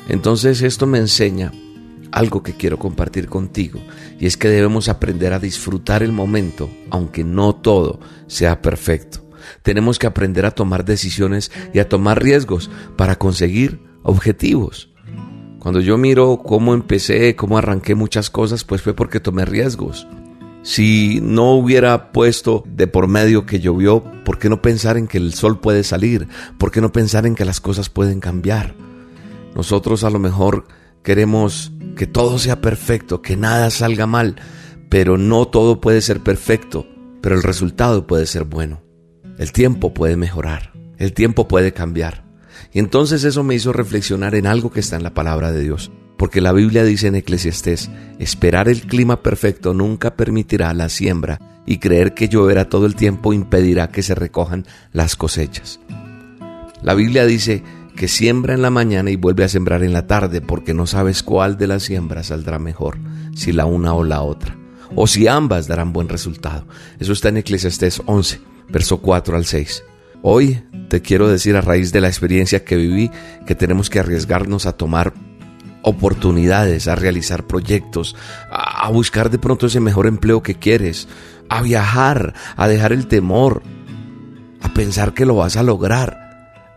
Entonces 0.08 0.62
esto 0.62 0.86
me 0.86 0.98
enseña 0.98 1.52
algo 2.10 2.42
que 2.42 2.54
quiero 2.54 2.78
compartir 2.78 3.28
contigo 3.28 3.80
y 4.20 4.26
es 4.26 4.36
que 4.36 4.48
debemos 4.48 4.88
aprender 4.88 5.32
a 5.32 5.38
disfrutar 5.38 6.02
el 6.02 6.12
momento, 6.12 6.70
aunque 6.90 7.24
no 7.24 7.54
todo 7.54 8.00
sea 8.26 8.60
perfecto. 8.60 9.20
Tenemos 9.62 9.98
que 9.98 10.06
aprender 10.06 10.46
a 10.46 10.52
tomar 10.52 10.84
decisiones 10.84 11.50
y 11.72 11.78
a 11.78 11.88
tomar 11.88 12.22
riesgos 12.22 12.70
para 12.96 13.16
conseguir 13.16 13.80
objetivos. 14.02 14.90
Cuando 15.58 15.80
yo 15.80 15.96
miro 15.96 16.42
cómo 16.44 16.74
empecé, 16.74 17.36
cómo 17.36 17.56
arranqué 17.56 17.94
muchas 17.94 18.30
cosas, 18.30 18.64
pues 18.64 18.82
fue 18.82 18.94
porque 18.94 19.20
tomé 19.20 19.44
riesgos. 19.44 20.06
Si 20.62 21.20
no 21.20 21.52
hubiera 21.54 22.12
puesto 22.12 22.62
de 22.66 22.86
por 22.86 23.08
medio 23.08 23.46
que 23.46 23.58
llovió, 23.58 24.04
¿por 24.24 24.38
qué 24.38 24.48
no 24.48 24.62
pensar 24.62 24.96
en 24.96 25.08
que 25.08 25.18
el 25.18 25.34
sol 25.34 25.58
puede 25.58 25.82
salir? 25.82 26.28
¿Por 26.56 26.70
qué 26.70 26.80
no 26.80 26.92
pensar 26.92 27.26
en 27.26 27.34
que 27.34 27.44
las 27.44 27.60
cosas 27.60 27.88
pueden 27.88 28.20
cambiar? 28.20 28.74
Nosotros 29.56 30.04
a 30.04 30.10
lo 30.10 30.20
mejor 30.20 30.66
queremos 31.02 31.72
que 31.96 32.06
todo 32.06 32.38
sea 32.38 32.60
perfecto, 32.60 33.22
que 33.22 33.36
nada 33.36 33.70
salga 33.70 34.06
mal, 34.06 34.36
pero 34.88 35.18
no 35.18 35.48
todo 35.48 35.80
puede 35.80 36.00
ser 36.00 36.20
perfecto, 36.20 36.86
pero 37.20 37.34
el 37.34 37.42
resultado 37.42 38.06
puede 38.06 38.26
ser 38.26 38.44
bueno. 38.44 38.82
El 39.38 39.50
tiempo 39.50 39.92
puede 39.92 40.16
mejorar, 40.16 40.72
el 40.96 41.12
tiempo 41.12 41.48
puede 41.48 41.72
cambiar. 41.72 42.24
Y 42.72 42.78
entonces 42.78 43.24
eso 43.24 43.42
me 43.42 43.56
hizo 43.56 43.72
reflexionar 43.72 44.36
en 44.36 44.46
algo 44.46 44.70
que 44.70 44.80
está 44.80 44.94
en 44.94 45.02
la 45.02 45.14
palabra 45.14 45.50
de 45.50 45.60
Dios. 45.60 45.90
Porque 46.22 46.40
la 46.40 46.52
Biblia 46.52 46.84
dice 46.84 47.08
en 47.08 47.16
Eclesiastés, 47.16 47.90
esperar 48.20 48.68
el 48.68 48.82
clima 48.82 49.24
perfecto 49.24 49.74
nunca 49.74 50.14
permitirá 50.14 50.72
la 50.72 50.88
siembra 50.88 51.40
y 51.66 51.78
creer 51.78 52.14
que 52.14 52.28
lloverá 52.28 52.68
todo 52.68 52.86
el 52.86 52.94
tiempo 52.94 53.32
impedirá 53.32 53.88
que 53.88 54.04
se 54.04 54.14
recojan 54.14 54.64
las 54.92 55.16
cosechas. 55.16 55.80
La 56.80 56.94
Biblia 56.94 57.26
dice 57.26 57.64
que 57.96 58.06
siembra 58.06 58.54
en 58.54 58.62
la 58.62 58.70
mañana 58.70 59.10
y 59.10 59.16
vuelve 59.16 59.42
a 59.42 59.48
sembrar 59.48 59.82
en 59.82 59.92
la 59.92 60.06
tarde 60.06 60.40
porque 60.40 60.74
no 60.74 60.86
sabes 60.86 61.24
cuál 61.24 61.58
de 61.58 61.66
las 61.66 61.82
siembras 61.82 62.28
saldrá 62.28 62.60
mejor, 62.60 62.98
si 63.34 63.50
la 63.50 63.66
una 63.66 63.92
o 63.92 64.04
la 64.04 64.22
otra, 64.22 64.56
o 64.94 65.08
si 65.08 65.26
ambas 65.26 65.66
darán 65.66 65.92
buen 65.92 66.08
resultado. 66.08 66.68
Eso 67.00 67.14
está 67.14 67.30
en 67.30 67.38
Eclesiastés 67.38 68.00
11, 68.06 68.40
verso 68.68 68.98
4 68.98 69.36
al 69.36 69.44
6. 69.44 69.82
Hoy 70.22 70.62
te 70.88 71.02
quiero 71.02 71.26
decir 71.26 71.56
a 71.56 71.62
raíz 71.62 71.90
de 71.90 72.00
la 72.00 72.06
experiencia 72.06 72.64
que 72.64 72.76
viví 72.76 73.10
que 73.44 73.56
tenemos 73.56 73.90
que 73.90 73.98
arriesgarnos 73.98 74.66
a 74.66 74.76
tomar 74.76 75.14
oportunidades, 75.82 76.88
a 76.88 76.94
realizar 76.94 77.46
proyectos, 77.46 78.16
a 78.50 78.88
buscar 78.90 79.30
de 79.30 79.38
pronto 79.38 79.66
ese 79.66 79.80
mejor 79.80 80.06
empleo 80.06 80.42
que 80.42 80.54
quieres, 80.54 81.08
a 81.48 81.62
viajar, 81.62 82.34
a 82.56 82.68
dejar 82.68 82.92
el 82.92 83.06
temor, 83.06 83.62
a 84.60 84.72
pensar 84.72 85.12
que 85.12 85.26
lo 85.26 85.36
vas 85.36 85.56
a 85.56 85.62
lograr 85.62 86.22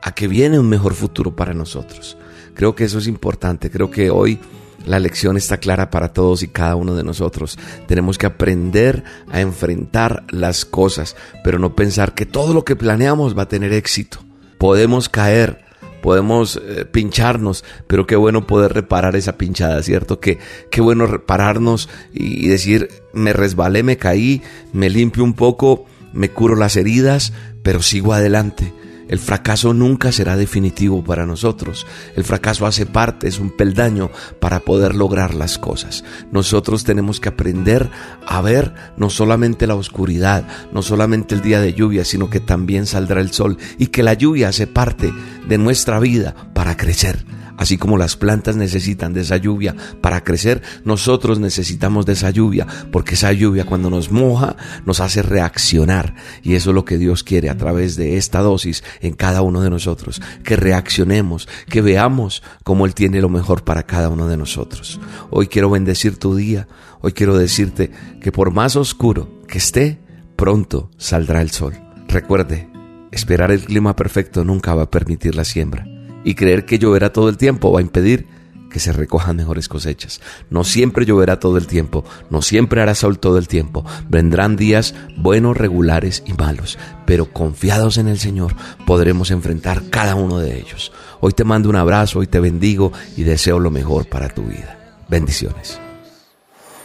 a 0.06 0.12
que 0.12 0.28
viene 0.28 0.60
un 0.60 0.70
mejor 0.70 0.94
futuro 0.94 1.36
para 1.36 1.56
nosotros. 1.56 2.16
Creo 2.54 2.76
que 2.76 2.84
eso 2.84 3.00
es 3.00 3.08
importante, 3.08 3.72
creo 3.72 3.90
que 3.90 4.12
hoy 4.12 4.40
la 4.86 5.00
lección 5.00 5.36
está 5.36 5.58
clara 5.58 5.90
para 5.90 6.14
todos 6.14 6.44
y 6.44 6.48
cada 6.48 6.76
uno 6.76 6.94
de 6.94 7.04
nosotros. 7.04 7.58
Tenemos 7.88 8.20
que 8.20 8.28
aprender 8.28 9.04
a 9.32 9.42
enfrentar 9.42 10.24
las 10.30 10.64
cosas, 10.64 11.16
pero 11.44 11.58
no 11.58 11.76
pensar 11.76 12.14
que 12.14 12.28
todo 12.28 12.54
lo 12.54 12.64
que 12.64 12.76
planeamos 12.76 13.36
va 13.36 13.44
a 13.44 13.48
tener 13.48 13.74
éxito. 13.74 14.20
Podemos 14.60 15.10
caer, 15.10 15.65
podemos 16.06 16.62
eh, 16.64 16.86
pincharnos, 16.86 17.64
pero 17.88 18.06
qué 18.06 18.16
bueno 18.16 18.46
poder 18.46 18.74
reparar 18.74 19.16
esa 19.16 19.40
pinchada, 19.40 19.82
¿cierto? 19.82 20.20
Que 20.20 20.38
qué 20.70 20.80
bueno 20.80 21.08
repararnos 21.08 21.90
y 22.14 22.48
decir, 22.48 22.90
me 23.12 23.34
resbalé, 23.34 23.82
me 23.82 23.98
caí, 23.98 24.44
me 24.72 24.92
limpio 24.92 25.24
un 25.24 25.34
poco, 25.34 25.88
me 26.14 26.30
curo 26.30 26.56
las 26.56 26.76
heridas, 26.76 27.34
pero 27.64 27.82
sigo 27.82 28.14
adelante 28.14 28.72
el 29.08 29.20
fracaso 29.20 29.74
nunca 29.74 30.12
será 30.12 30.36
definitivo 30.36 31.04
para 31.04 31.26
nosotros. 31.26 31.86
El 32.16 32.24
fracaso 32.24 32.66
hace 32.66 32.86
parte, 32.86 33.28
es 33.28 33.40
un 33.40 33.56
peldaño 33.56 34.10
para 34.40 34.60
poder 34.60 34.96
lograr 34.96 35.34
las 35.34 35.58
cosas. 35.58 36.04
Nosotros 36.32 36.84
tenemos 36.84 37.20
que 37.20 37.30
aprender 37.30 37.90
a 38.26 38.42
ver 38.42 38.74
no 38.98 39.10
solamente 39.10 39.68
la 39.68 39.76
oscuridad, 39.76 40.48
no 40.72 40.82
solamente 40.82 41.36
el 41.36 41.42
día 41.42 41.62
de 41.62 41.74
lluvia, 41.74 42.06
sino 42.06 42.30
que 42.30 42.40
también 42.40 42.86
saldrá 42.86 43.22
el 43.22 43.32
sol 43.32 43.58
y 43.78 43.88
que 43.88 44.04
la 44.04 44.14
lluvia 44.14 44.50
hace 44.50 44.68
parte 44.68 45.14
de 45.48 45.58
nuestra 45.58 46.00
vida 46.00 46.36
para 46.54 46.78
crecer. 46.78 47.26
Así 47.58 47.78
como 47.78 47.98
las 47.98 48.18
plantas 48.18 48.56
necesitan 48.56 49.14
de 49.14 49.22
esa 49.22 49.38
lluvia 49.38 49.76
para 50.02 50.24
crecer, 50.24 50.62
nosotros 50.84 51.40
necesitamos 51.40 52.06
de 52.06 52.14
esa 52.14 52.30
lluvia, 52.30 52.68
porque 52.92 53.16
esa 53.16 53.32
lluvia 53.32 53.66
cuando 53.66 53.90
nos 53.90 54.12
moja 54.12 54.56
nos 54.86 55.00
hace 55.00 55.22
reaccionar. 55.22 56.16
Y 56.44 56.56
eso 56.56 56.72
es 56.72 56.76
lo 56.76 56.86
que 56.86 56.98
Dios 56.98 57.24
quiere 57.24 57.50
a 57.50 57.58
través 57.58 57.96
de 57.96 58.18
esta 58.18 58.42
dosis 58.42 58.84
en 59.02 59.14
cada 59.14 59.42
uno 59.42 59.62
de 59.62 59.70
nosotros, 59.70 60.22
que 60.44 60.56
reaccionemos, 60.56 61.48
que 61.70 61.82
veamos 61.82 62.44
cómo 62.64 62.86
Él 62.86 62.94
tiene 62.94 63.22
lo 63.22 63.30
mejor 63.30 63.64
para 63.64 63.84
cada 63.84 64.10
uno 64.10 64.28
de 64.28 64.38
nosotros. 64.38 65.00
Hoy 65.30 65.48
quiero 65.48 65.70
bendecir 65.70 66.18
tu 66.18 66.36
día, 66.36 66.68
hoy 67.02 67.14
quiero 67.14 67.38
decirte 67.38 67.92
que 68.22 68.32
por 68.32 68.52
más 68.52 68.76
oscuro 68.76 69.42
que 69.48 69.60
esté, 69.60 70.00
pronto 70.36 70.92
saldrá 70.98 71.42
el 71.42 71.52
sol. 71.52 71.74
Recuerde, 72.10 72.70
esperar 73.12 73.52
el 73.52 73.64
clima 73.64 73.96
perfecto 73.96 74.44
nunca 74.44 74.76
va 74.76 74.84
a 74.84 74.92
permitir 74.92 75.36
la 75.36 75.46
siembra 75.46 75.95
y 76.26 76.36
creer 76.36 76.66
que 76.66 76.80
lloverá 76.80 77.14
todo 77.14 77.30
el 77.30 77.38
tiempo 77.38 77.72
va 77.72 77.80
a 77.80 77.84
impedir 77.84 78.28
que 78.70 78.82
se 78.82 78.92
recojan 78.92 79.38
mejores 79.38 79.70
cosechas. 79.70 80.20
No 80.50 80.66
siempre 80.66 81.06
lloverá 81.06 81.40
todo 81.40 81.58
el 81.58 81.66
tiempo, 81.66 82.04
no 82.30 82.42
siempre 82.42 82.82
hará 82.82 82.94
sol 82.94 83.20
todo 83.20 83.38
el 83.38 83.48
tiempo. 83.48 83.86
Vendrán 84.10 84.58
días 84.58 84.96
buenos, 85.16 85.56
regulares 85.56 86.24
y 86.26 86.34
malos, 86.34 86.78
pero 87.06 87.32
confiados 87.32 87.98
en 87.98 88.10
el 88.10 88.20
Señor 88.20 88.54
podremos 88.86 89.32
enfrentar 89.32 89.84
cada 89.90 90.16
uno 90.16 90.40
de 90.40 90.60
ellos. 90.60 90.92
Hoy 91.22 91.32
te 91.32 91.46
mando 91.46 91.70
un 91.70 91.78
abrazo, 91.78 92.20
hoy 92.20 92.28
te 92.28 92.42
bendigo 92.42 92.92
y 93.16 93.24
deseo 93.24 93.60
lo 93.60 93.72
mejor 93.72 94.10
para 94.10 94.28
tu 94.28 94.44
vida. 94.44 94.78
Bendiciones. 95.08 95.80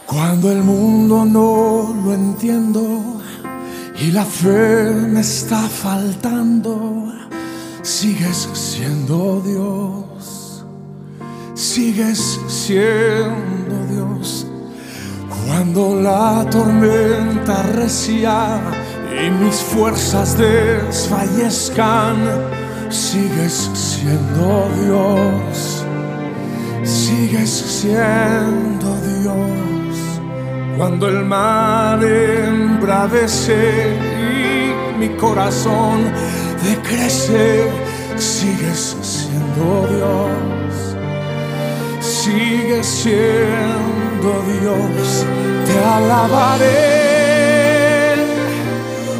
Cuando 0.05 0.49
el 0.49 0.61
mundo 0.63 1.25
no 1.25 1.93
lo 2.05 2.13
entiendo 2.13 3.21
y 3.99 4.11
la 4.11 4.23
fe 4.23 4.93
me 5.09 5.19
está 5.19 5.67
faltando 5.67 7.11
sigues 7.81 8.49
siendo 8.53 9.41
Dios, 9.41 10.65
sigues 11.53 12.39
siendo 12.47 13.85
Dios. 13.89 14.47
Cuando 15.47 15.95
la 16.01 16.45
tormenta 16.49 17.63
recia 17.63 18.59
y 19.11 19.29
mis 19.43 19.55
fuerzas 19.55 20.37
desfallezcan, 20.37 22.17
sigues 22.89 23.69
siendo 23.73 24.69
Dios, 24.83 25.85
sigues 26.83 27.49
siendo 27.49 28.95
Dios. 29.19 29.37
Cuando 30.77 31.09
el 31.09 31.25
mar 31.25 32.03
embravece 32.03 33.97
y 34.19 34.99
mi 34.99 35.09
corazón 35.17 36.11
de 36.63 36.75
crecer, 36.81 37.69
sigues 38.17 38.95
siendo 39.01 39.87
Dios, 39.87 40.95
sigues 41.99 42.85
siendo 42.85 44.43
Dios, 44.59 45.25
te 45.65 45.79
alabaré 45.83 46.71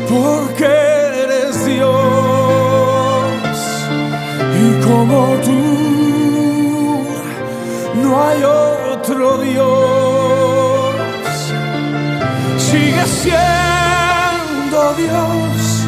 porque 0.07 0.65
eres 0.65 1.65
Dios. 1.65 1.89
Y 4.63 4.65
como 4.85 5.19
tú 5.43 5.61
no 8.03 8.23
hay 8.23 8.43
otro 8.43 9.37
Dios, 9.39 10.95
sigues 12.59 13.09
siendo 13.23 14.93
Dios 14.93 15.80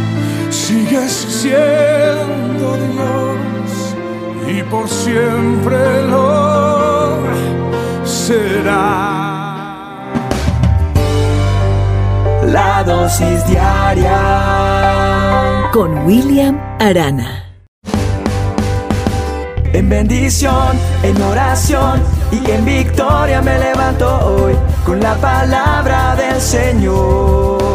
sigues 0.63 1.11
siendo 1.41 2.77
Dios 2.77 3.71
y 4.47 4.63
por 4.63 4.87
siempre 4.87 6.07
lo 6.07 7.17
será. 8.05 9.19
La 12.45 12.83
dosis 12.83 13.45
diaria 13.47 14.19
con 15.73 16.05
William 16.05 16.57
Arana. 16.79 17.43
En 19.73 19.89
bendición, 19.89 20.79
en 21.01 21.21
oración 21.21 22.01
y 22.31 22.51
en 22.51 22.63
victoria 22.63 23.41
me 23.41 23.57
levanto 23.59 24.07
hoy 24.27 24.55
con 24.85 25.01
la 25.01 25.15
palabra 25.15 26.15
del 26.15 26.39
Señor. 26.39 27.72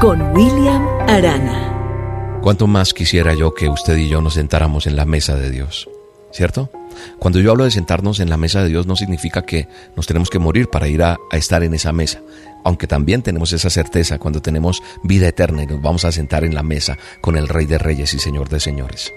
Con 0.00 0.20
William 0.32 0.86
Arana. 1.08 2.38
¿Cuánto 2.40 2.68
más 2.68 2.94
quisiera 2.94 3.34
yo 3.34 3.52
que 3.54 3.68
usted 3.68 3.96
y 3.96 4.08
yo 4.08 4.20
nos 4.20 4.34
sentáramos 4.34 4.86
en 4.86 4.94
la 4.94 5.04
mesa 5.04 5.34
de 5.34 5.50
Dios? 5.50 5.88
¿Cierto? 6.30 6.70
Cuando 7.18 7.40
yo 7.40 7.50
hablo 7.50 7.64
de 7.64 7.70
sentarnos 7.70 8.20
en 8.20 8.30
la 8.30 8.36
mesa 8.36 8.62
de 8.62 8.68
Dios 8.68 8.86
no 8.86 8.94
significa 8.94 9.42
que 9.42 9.66
nos 9.96 10.06
tenemos 10.06 10.30
que 10.30 10.38
morir 10.38 10.68
para 10.68 10.86
ir 10.88 11.02
a, 11.02 11.18
estar 11.32 11.64
en 11.64 11.74
esa 11.74 11.92
mesa, 11.92 12.20
aunque 12.64 12.86
también 12.86 13.22
tenemos 13.22 13.52
esa 13.52 13.70
certeza 13.70 14.18
cuando 14.18 14.40
tenemos 14.40 14.82
vida 15.02 15.28
eterna 15.28 15.64
y 15.64 15.66
nos 15.66 15.82
vamos 15.82 16.04
a 16.04 16.12
sentar 16.12 16.44
en 16.44 16.54
la 16.54 16.62
mesa 16.62 16.96
con 17.20 17.36
el 17.36 17.48
Rey 17.48 17.66
de 17.66 17.78
Reyes 17.78 18.14
y 18.14 18.18
Señor 18.18 18.48
de 18.48 18.60
Señores. 18.60 19.12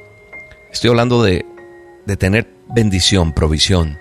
Estoy 0.71 0.89
hablando 0.89 1.21
de, 1.21 1.45
de 2.05 2.17
tener 2.17 2.49
bendición, 2.73 3.33
provisión 3.33 3.99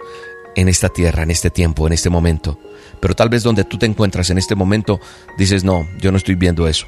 en 0.56 0.68
esta 0.68 0.88
tierra, 0.88 1.24
en 1.24 1.30
este 1.30 1.50
tiempo, 1.50 1.86
en 1.86 1.92
este 1.92 2.10
momento 2.10 2.58
pero 3.00 3.14
tal 3.14 3.28
vez 3.28 3.42
donde 3.42 3.64
tú 3.64 3.78
te 3.78 3.86
encuentras 3.86 4.30
en 4.30 4.38
este 4.38 4.54
momento 4.54 5.00
dices, 5.38 5.64
no, 5.64 5.88
yo 6.00 6.12
no 6.12 6.18
estoy 6.18 6.34
viendo 6.34 6.68
eso. 6.68 6.86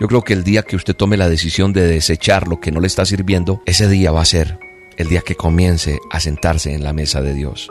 Yo 0.00 0.08
creo 0.08 0.22
que 0.22 0.32
el 0.32 0.44
día 0.44 0.62
que 0.62 0.76
usted 0.76 0.96
tome 0.96 1.16
la 1.16 1.28
decisión 1.28 1.72
de 1.72 1.86
desechar 1.86 2.48
lo 2.48 2.60
que 2.60 2.72
no 2.72 2.80
le 2.80 2.86
está 2.86 3.04
sirviendo, 3.04 3.62
ese 3.66 3.88
día 3.88 4.10
va 4.12 4.22
a 4.22 4.24
ser 4.26 4.58
el 4.96 5.08
día 5.08 5.20
que 5.20 5.34
comience 5.34 5.98
a 6.10 6.20
sentarse 6.20 6.72
en 6.72 6.82
la 6.82 6.92
mesa 6.92 7.20
de 7.20 7.34
Dios. 7.34 7.70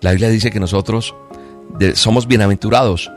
La 0.00 0.10
Biblia 0.10 0.28
dice 0.28 0.50
que 0.50 0.60
nosotros 0.60 1.14
somos 1.94 2.26
bienaventurados 2.26 3.10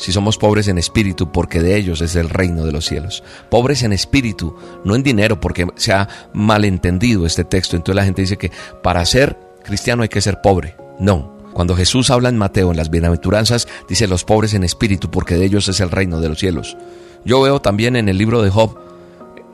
si 0.00 0.12
somos 0.12 0.38
pobres 0.38 0.66
en 0.68 0.78
espíritu, 0.78 1.30
porque 1.30 1.60
de 1.60 1.76
ellos 1.76 2.00
es 2.00 2.16
el 2.16 2.30
reino 2.30 2.64
de 2.64 2.72
los 2.72 2.86
cielos. 2.86 3.22
Pobres 3.50 3.82
en 3.82 3.92
espíritu, 3.92 4.56
no 4.82 4.96
en 4.96 5.02
dinero, 5.02 5.40
porque 5.40 5.66
se 5.76 5.92
ha 5.92 6.08
malentendido 6.32 7.26
este 7.26 7.44
texto. 7.44 7.76
Entonces 7.76 7.96
la 7.96 8.04
gente 8.04 8.22
dice 8.22 8.38
que 8.38 8.50
para 8.82 9.04
ser 9.04 9.36
cristiano 9.62 10.02
hay 10.02 10.08
que 10.08 10.22
ser 10.22 10.40
pobre. 10.40 10.74
No, 10.98 11.36
cuando 11.52 11.76
Jesús 11.76 12.10
habla 12.10 12.28
en 12.28 12.38
Mateo, 12.38 12.70
en 12.70 12.76
las 12.76 12.90
bienaventuranzas, 12.90 13.68
dice 13.88 14.06
los 14.06 14.24
pobres 14.24 14.54
en 14.54 14.64
espíritu, 14.64 15.10
porque 15.10 15.36
de 15.36 15.44
ellos 15.44 15.68
es 15.68 15.80
el 15.80 15.90
reino 15.90 16.20
de 16.20 16.28
los 16.28 16.38
cielos. 16.38 16.76
Yo 17.24 17.40
veo 17.40 17.60
también 17.60 17.96
en 17.96 18.08
el 18.08 18.18
libro 18.18 18.42
de 18.42 18.50
Job, 18.50 18.78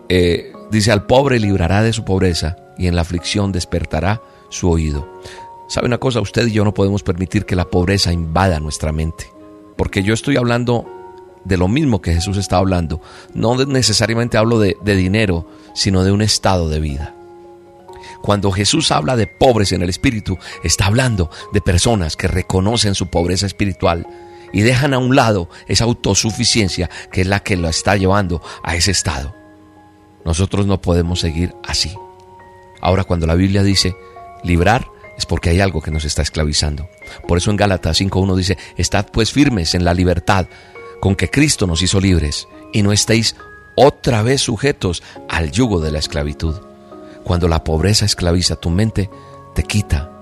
eh, 0.08 0.52
dice 0.70 0.92
al 0.92 1.06
pobre 1.06 1.40
librará 1.40 1.82
de 1.82 1.92
su 1.92 2.04
pobreza 2.04 2.56
y 2.78 2.86
en 2.86 2.94
la 2.94 3.02
aflicción 3.02 3.52
despertará 3.52 4.20
su 4.50 4.70
oído. 4.70 5.08
¿Sabe 5.68 5.86
una 5.86 5.98
cosa? 5.98 6.20
Usted 6.20 6.46
y 6.46 6.52
yo 6.52 6.64
no 6.64 6.74
podemos 6.74 7.02
permitir 7.02 7.44
que 7.44 7.56
la 7.56 7.64
pobreza 7.64 8.12
invada 8.12 8.60
nuestra 8.60 8.92
mente. 8.92 9.26
Porque 9.76 10.04
yo 10.04 10.14
estoy 10.14 10.36
hablando 10.36 10.86
de 11.44 11.56
lo 11.56 11.66
mismo 11.66 12.00
que 12.00 12.14
Jesús 12.14 12.36
está 12.36 12.58
hablando. 12.58 13.00
No 13.34 13.56
necesariamente 13.64 14.38
hablo 14.38 14.60
de, 14.60 14.76
de 14.82 14.94
dinero, 14.94 15.46
sino 15.74 16.04
de 16.04 16.12
un 16.12 16.22
estado 16.22 16.68
de 16.68 16.78
vida. 16.78 17.15
Cuando 18.22 18.50
Jesús 18.50 18.90
habla 18.90 19.16
de 19.16 19.26
pobres 19.26 19.72
en 19.72 19.82
el 19.82 19.90
espíritu, 19.90 20.38
está 20.62 20.86
hablando 20.86 21.30
de 21.52 21.60
personas 21.60 22.16
que 22.16 22.28
reconocen 22.28 22.94
su 22.94 23.08
pobreza 23.08 23.46
espiritual 23.46 24.06
y 24.52 24.62
dejan 24.62 24.94
a 24.94 24.98
un 24.98 25.16
lado 25.16 25.48
esa 25.66 25.84
autosuficiencia 25.84 26.90
que 27.10 27.22
es 27.22 27.26
la 27.26 27.40
que 27.40 27.56
lo 27.56 27.68
está 27.68 27.96
llevando 27.96 28.42
a 28.62 28.74
ese 28.76 28.90
estado. 28.90 29.34
Nosotros 30.24 30.66
no 30.66 30.80
podemos 30.80 31.20
seguir 31.20 31.54
así. 31.64 31.94
Ahora 32.80 33.04
cuando 33.04 33.26
la 33.26 33.34
Biblia 33.34 33.62
dice 33.62 33.96
librar, 34.42 34.86
es 35.16 35.26
porque 35.26 35.50
hay 35.50 35.60
algo 35.60 35.80
que 35.80 35.90
nos 35.90 36.04
está 36.04 36.22
esclavizando. 36.22 36.88
Por 37.26 37.38
eso 37.38 37.50
en 37.50 37.56
Gálatas 37.56 38.00
5.1 38.00 38.36
dice, 38.36 38.58
estad 38.76 39.06
pues 39.12 39.32
firmes 39.32 39.74
en 39.74 39.84
la 39.84 39.94
libertad 39.94 40.46
con 41.00 41.16
que 41.16 41.30
Cristo 41.30 41.66
nos 41.66 41.82
hizo 41.82 42.00
libres 42.00 42.48
y 42.72 42.82
no 42.82 42.92
estéis 42.92 43.36
otra 43.76 44.22
vez 44.22 44.42
sujetos 44.42 45.02
al 45.28 45.52
yugo 45.52 45.80
de 45.80 45.92
la 45.92 45.98
esclavitud. 45.98 46.56
Cuando 47.26 47.48
la 47.48 47.64
pobreza 47.64 48.04
esclaviza 48.04 48.54
tu 48.54 48.70
mente, 48.70 49.10
te 49.52 49.64
quita 49.64 50.12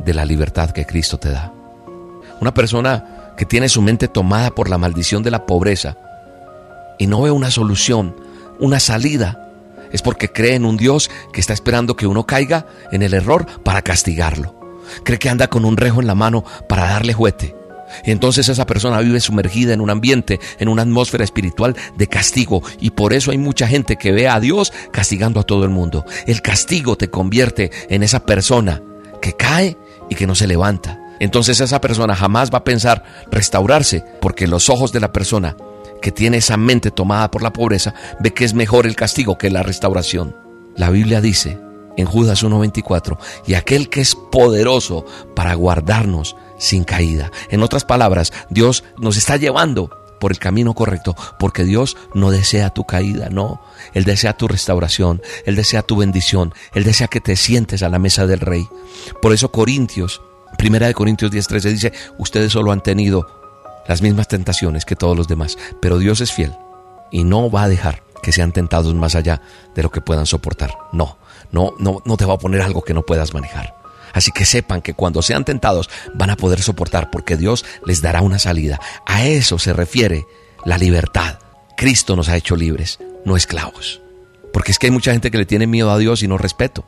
de 0.00 0.12
la 0.12 0.24
libertad 0.24 0.72
que 0.72 0.84
Cristo 0.84 1.16
te 1.16 1.30
da. 1.30 1.52
Una 2.40 2.52
persona 2.52 3.34
que 3.36 3.46
tiene 3.46 3.68
su 3.68 3.80
mente 3.80 4.08
tomada 4.08 4.50
por 4.50 4.68
la 4.68 4.76
maldición 4.76 5.22
de 5.22 5.30
la 5.30 5.46
pobreza 5.46 5.96
y 6.98 7.06
no 7.06 7.22
ve 7.22 7.30
una 7.30 7.52
solución, 7.52 8.16
una 8.58 8.80
salida, 8.80 9.48
es 9.92 10.02
porque 10.02 10.32
cree 10.32 10.56
en 10.56 10.64
un 10.64 10.76
Dios 10.76 11.08
que 11.32 11.40
está 11.40 11.52
esperando 11.52 11.94
que 11.94 12.08
uno 12.08 12.26
caiga 12.26 12.66
en 12.90 13.02
el 13.02 13.14
error 13.14 13.46
para 13.62 13.82
castigarlo. 13.82 14.58
Cree 15.04 15.20
que 15.20 15.30
anda 15.30 15.46
con 15.46 15.64
un 15.64 15.76
rejo 15.76 16.00
en 16.00 16.08
la 16.08 16.16
mano 16.16 16.44
para 16.68 16.88
darle 16.88 17.12
juguete. 17.12 17.54
Entonces 18.04 18.48
esa 18.48 18.66
persona 18.66 19.00
vive 19.00 19.20
sumergida 19.20 19.72
en 19.72 19.80
un 19.80 19.90
ambiente, 19.90 20.40
en 20.58 20.68
una 20.68 20.82
atmósfera 20.82 21.24
espiritual 21.24 21.76
de 21.96 22.06
castigo. 22.06 22.62
Y 22.80 22.90
por 22.90 23.12
eso 23.12 23.30
hay 23.30 23.38
mucha 23.38 23.66
gente 23.66 23.96
que 23.96 24.12
ve 24.12 24.28
a 24.28 24.40
Dios 24.40 24.72
castigando 24.90 25.40
a 25.40 25.44
todo 25.44 25.64
el 25.64 25.70
mundo. 25.70 26.04
El 26.26 26.42
castigo 26.42 26.96
te 26.96 27.10
convierte 27.10 27.70
en 27.88 28.02
esa 28.02 28.24
persona 28.24 28.82
que 29.20 29.34
cae 29.34 29.76
y 30.08 30.14
que 30.14 30.26
no 30.26 30.34
se 30.34 30.46
levanta. 30.46 30.98
Entonces 31.20 31.60
esa 31.60 31.80
persona 31.80 32.16
jamás 32.16 32.50
va 32.50 32.58
a 32.58 32.64
pensar 32.64 33.04
restaurarse 33.30 34.04
porque 34.20 34.46
los 34.46 34.70
ojos 34.70 34.92
de 34.92 35.00
la 35.00 35.12
persona 35.12 35.56
que 36.00 36.12
tiene 36.12 36.38
esa 36.38 36.56
mente 36.56 36.90
tomada 36.90 37.30
por 37.30 37.42
la 37.42 37.52
pobreza 37.52 37.94
ve 38.20 38.32
que 38.32 38.44
es 38.44 38.54
mejor 38.54 38.86
el 38.86 38.96
castigo 38.96 39.36
que 39.36 39.50
la 39.50 39.62
restauración. 39.62 40.34
La 40.76 40.90
Biblia 40.90 41.20
dice 41.20 41.58
en 41.96 42.06
Judas 42.06 42.44
1.24, 42.44 43.18
y 43.46 43.54
aquel 43.54 43.90
que 43.90 44.00
es 44.00 44.14
poderoso 44.14 45.04
para 45.34 45.54
guardarnos 45.54 46.36
sin 46.60 46.84
caída. 46.84 47.32
En 47.48 47.64
otras 47.64 47.84
palabras, 47.84 48.32
Dios 48.50 48.84
nos 48.98 49.16
está 49.16 49.36
llevando 49.36 49.90
por 50.20 50.30
el 50.30 50.38
camino 50.38 50.74
correcto, 50.74 51.16
porque 51.38 51.64
Dios 51.64 51.96
no 52.14 52.30
desea 52.30 52.70
tu 52.70 52.84
caída, 52.84 53.30
no. 53.30 53.60
Él 53.94 54.04
desea 54.04 54.34
tu 54.34 54.46
restauración, 54.46 55.20
Él 55.46 55.56
desea 55.56 55.82
tu 55.82 55.96
bendición, 55.96 56.54
Él 56.74 56.84
desea 56.84 57.08
que 57.08 57.20
te 57.20 57.34
sientes 57.34 57.82
a 57.82 57.88
la 57.88 57.98
mesa 57.98 58.26
del 58.26 58.38
Rey. 58.38 58.68
Por 59.20 59.32
eso 59.32 59.50
Corintios, 59.50 60.20
primera 60.58 60.86
de 60.86 60.94
Corintios 60.94 61.32
10.13 61.32 61.70
dice, 61.70 61.92
ustedes 62.18 62.52
solo 62.52 62.70
han 62.70 62.82
tenido 62.82 63.26
las 63.88 64.02
mismas 64.02 64.28
tentaciones 64.28 64.84
que 64.84 64.94
todos 64.94 65.16
los 65.16 65.26
demás, 65.26 65.56
pero 65.80 65.98
Dios 65.98 66.20
es 66.20 66.30
fiel 66.30 66.52
y 67.10 67.24
no 67.24 67.50
va 67.50 67.64
a 67.64 67.68
dejar 67.68 68.02
que 68.22 68.32
sean 68.32 68.52
tentados 68.52 68.94
más 68.94 69.14
allá 69.14 69.40
de 69.74 69.82
lo 69.82 69.90
que 69.90 70.02
puedan 70.02 70.26
soportar. 70.26 70.76
No, 70.92 71.16
no, 71.50 71.72
no, 71.78 72.02
no 72.04 72.16
te 72.18 72.26
va 72.26 72.34
a 72.34 72.38
poner 72.38 72.60
algo 72.60 72.82
que 72.82 72.94
no 72.94 73.02
puedas 73.02 73.32
manejar. 73.32 73.79
Así 74.12 74.32
que 74.32 74.44
sepan 74.44 74.82
que 74.82 74.94
cuando 74.94 75.22
sean 75.22 75.44
tentados 75.44 75.88
van 76.14 76.30
a 76.30 76.36
poder 76.36 76.62
soportar 76.62 77.10
porque 77.10 77.36
Dios 77.36 77.64
les 77.84 78.02
dará 78.02 78.22
una 78.22 78.38
salida. 78.38 78.80
A 79.06 79.24
eso 79.24 79.58
se 79.58 79.72
refiere 79.72 80.26
la 80.64 80.78
libertad. 80.78 81.38
Cristo 81.76 82.16
nos 82.16 82.28
ha 82.28 82.36
hecho 82.36 82.56
libres, 82.56 82.98
no 83.24 83.36
esclavos. 83.36 84.00
Porque 84.52 84.72
es 84.72 84.78
que 84.78 84.88
hay 84.88 84.90
mucha 84.90 85.12
gente 85.12 85.30
que 85.30 85.38
le 85.38 85.46
tiene 85.46 85.66
miedo 85.66 85.90
a 85.90 85.98
Dios 85.98 86.22
y 86.22 86.28
no 86.28 86.38
respeto. 86.38 86.84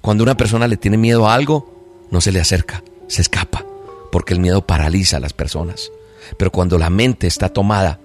Cuando 0.00 0.24
una 0.24 0.36
persona 0.36 0.66
le 0.66 0.76
tiene 0.76 0.96
miedo 0.96 1.28
a 1.28 1.34
algo, 1.34 2.06
no 2.10 2.20
se 2.20 2.32
le 2.32 2.40
acerca, 2.40 2.82
se 3.06 3.22
escapa, 3.22 3.64
porque 4.10 4.34
el 4.34 4.40
miedo 4.40 4.66
paraliza 4.66 5.18
a 5.18 5.20
las 5.20 5.32
personas. 5.32 5.92
Pero 6.36 6.50
cuando 6.50 6.78
la 6.78 6.90
mente 6.90 7.26
está 7.26 7.48
tomada 7.50 8.00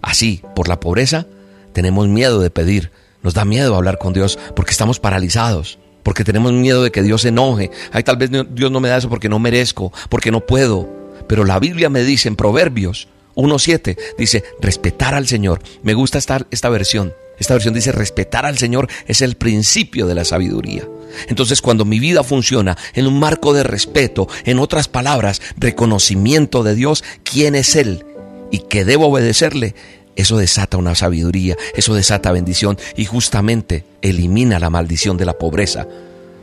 así 0.00 0.42
por 0.54 0.68
la 0.68 0.80
pobreza, 0.80 1.26
tenemos 1.72 2.08
miedo 2.08 2.40
de 2.40 2.50
pedir, 2.50 2.90
nos 3.22 3.34
da 3.34 3.44
miedo 3.44 3.76
hablar 3.76 3.98
con 3.98 4.12
Dios 4.12 4.38
porque 4.56 4.72
estamos 4.72 4.98
paralizados, 4.98 5.78
porque 6.02 6.24
tenemos 6.24 6.52
miedo 6.52 6.82
de 6.82 6.90
que 6.90 7.02
Dios 7.02 7.22
se 7.22 7.28
enoje. 7.28 7.70
Ay, 7.92 8.02
tal 8.02 8.16
vez 8.16 8.30
Dios 8.30 8.70
no 8.70 8.80
me 8.80 8.88
da 8.88 8.96
eso 8.96 9.08
porque 9.08 9.28
no 9.28 9.38
merezco, 9.38 9.92
porque 10.08 10.30
no 10.30 10.40
puedo. 10.40 10.88
Pero 11.28 11.44
la 11.44 11.58
Biblia 11.58 11.88
me 11.88 12.02
dice 12.04 12.28
en 12.28 12.36
Proverbios 12.36 13.08
1.7, 13.34 13.96
dice, 14.18 14.44
respetar 14.60 15.14
al 15.14 15.26
Señor. 15.26 15.62
Me 15.82 15.94
gusta 15.94 16.18
esta, 16.18 16.46
esta 16.50 16.68
versión. 16.68 17.14
Esta 17.38 17.54
versión 17.54 17.74
dice, 17.74 17.92
respetar 17.92 18.46
al 18.46 18.58
Señor 18.58 18.88
es 19.06 19.22
el 19.22 19.36
principio 19.36 20.06
de 20.06 20.14
la 20.14 20.24
sabiduría. 20.24 20.86
Entonces 21.28 21.60
cuando 21.60 21.84
mi 21.84 21.98
vida 21.98 22.22
funciona 22.22 22.76
en 22.94 23.06
un 23.06 23.18
marco 23.18 23.52
de 23.52 23.62
respeto, 23.62 24.28
en 24.44 24.58
otras 24.58 24.88
palabras, 24.88 25.40
reconocimiento 25.56 26.62
de 26.62 26.74
Dios, 26.74 27.04
quién 27.24 27.54
es 27.54 27.76
Él 27.76 28.04
y 28.50 28.58
que 28.58 28.84
debo 28.84 29.06
obedecerle, 29.06 29.74
eso 30.16 30.36
desata 30.36 30.76
una 30.76 30.94
sabiduría, 30.94 31.56
eso 31.74 31.94
desata 31.94 32.32
bendición 32.32 32.78
y 32.96 33.04
justamente 33.04 33.84
elimina 34.02 34.58
la 34.58 34.70
maldición 34.70 35.16
de 35.16 35.24
la 35.24 35.38
pobreza, 35.38 35.86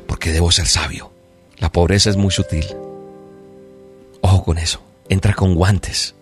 porque 0.08 0.32
debo 0.32 0.52
ser 0.52 0.68
sabio. 0.68 1.12
La 1.58 1.72
pobreza 1.72 2.10
es 2.10 2.18
muy 2.18 2.32
sutil. 2.32 2.66
Ojo 4.22 4.44
con 4.44 4.58
eso, 4.58 4.82
entra 5.08 5.34
con 5.34 5.56
guantes 5.56 6.16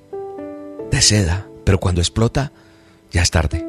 de 0.92 1.02
seda, 1.02 1.48
pero 1.64 1.80
cuando 1.80 2.02
explota, 2.02 2.52
ya 3.12 3.22
es 3.22 3.32
tarde. 3.32 3.66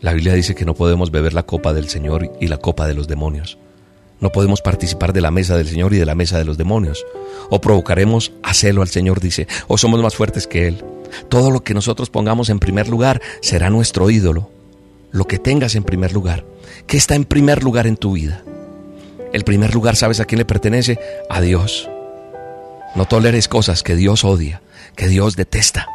La 0.00 0.12
Biblia 0.12 0.34
dice 0.34 0.54
que 0.54 0.64
no 0.64 0.74
podemos 0.74 1.10
beber 1.10 1.34
la 1.34 1.44
copa 1.44 1.72
del 1.72 1.88
Señor 1.88 2.30
y 2.40 2.46
la 2.46 2.58
copa 2.58 2.86
de 2.86 2.94
los 2.94 3.08
demonios. 3.08 3.58
No 4.20 4.30
podemos 4.30 4.62
participar 4.62 5.12
de 5.12 5.20
la 5.20 5.30
mesa 5.30 5.56
del 5.56 5.68
Señor 5.68 5.94
y 5.94 5.98
de 5.98 6.06
la 6.06 6.14
mesa 6.14 6.38
de 6.38 6.44
los 6.44 6.58
demonios. 6.58 7.04
O 7.50 7.60
provocaremos 7.60 8.32
a 8.42 8.54
celo 8.54 8.82
al 8.82 8.88
Señor, 8.88 9.20
dice, 9.20 9.46
o 9.68 9.78
somos 9.78 10.02
más 10.02 10.16
fuertes 10.16 10.46
que 10.46 10.66
Él. 10.66 10.84
Todo 11.28 11.50
lo 11.50 11.62
que 11.62 11.74
nosotros 11.74 12.10
pongamos 12.10 12.50
en 12.50 12.58
primer 12.58 12.88
lugar 12.88 13.20
será 13.40 13.70
nuestro 13.70 14.10
ídolo. 14.10 14.50
Lo 15.10 15.26
que 15.26 15.38
tengas 15.38 15.74
en 15.74 15.84
primer 15.84 16.12
lugar. 16.12 16.44
¿Qué 16.86 16.96
está 16.96 17.14
en 17.14 17.24
primer 17.24 17.62
lugar 17.62 17.86
en 17.86 17.96
tu 17.96 18.12
vida? 18.12 18.42
El 19.32 19.44
primer 19.44 19.74
lugar, 19.74 19.96
¿sabes 19.96 20.20
a 20.20 20.24
quién 20.24 20.38
le 20.38 20.44
pertenece? 20.44 20.98
A 21.28 21.40
Dios. 21.40 21.88
No 22.94 23.06
toleres 23.06 23.48
cosas 23.48 23.82
que 23.82 23.94
Dios 23.94 24.24
odia, 24.24 24.62
que 24.96 25.08
Dios 25.08 25.36
detesta. 25.36 25.86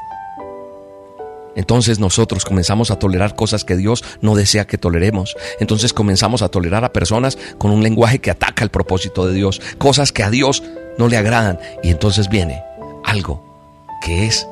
Entonces 1.55 1.99
nosotros 1.99 2.45
comenzamos 2.45 2.91
a 2.91 2.97
tolerar 2.97 3.35
cosas 3.35 3.63
que 3.63 3.75
Dios 3.75 4.03
no 4.21 4.35
desea 4.35 4.65
que 4.65 4.77
toleremos. 4.77 5.35
Entonces 5.59 5.93
comenzamos 5.93 6.41
a 6.41 6.49
tolerar 6.49 6.83
a 6.83 6.93
personas 6.93 7.37
con 7.57 7.71
un 7.71 7.83
lenguaje 7.83 8.19
que 8.19 8.31
ataca 8.31 8.63
el 8.63 8.69
propósito 8.71 9.27
de 9.27 9.33
Dios, 9.33 9.61
cosas 9.77 10.11
que 10.11 10.23
a 10.23 10.29
Dios 10.29 10.63
no 10.97 11.07
le 11.07 11.17
agradan. 11.17 11.59
Y 11.83 11.89
entonces 11.89 12.29
viene 12.29 12.63
algo 13.03 13.43
que 14.03 14.25
es, 14.25 14.47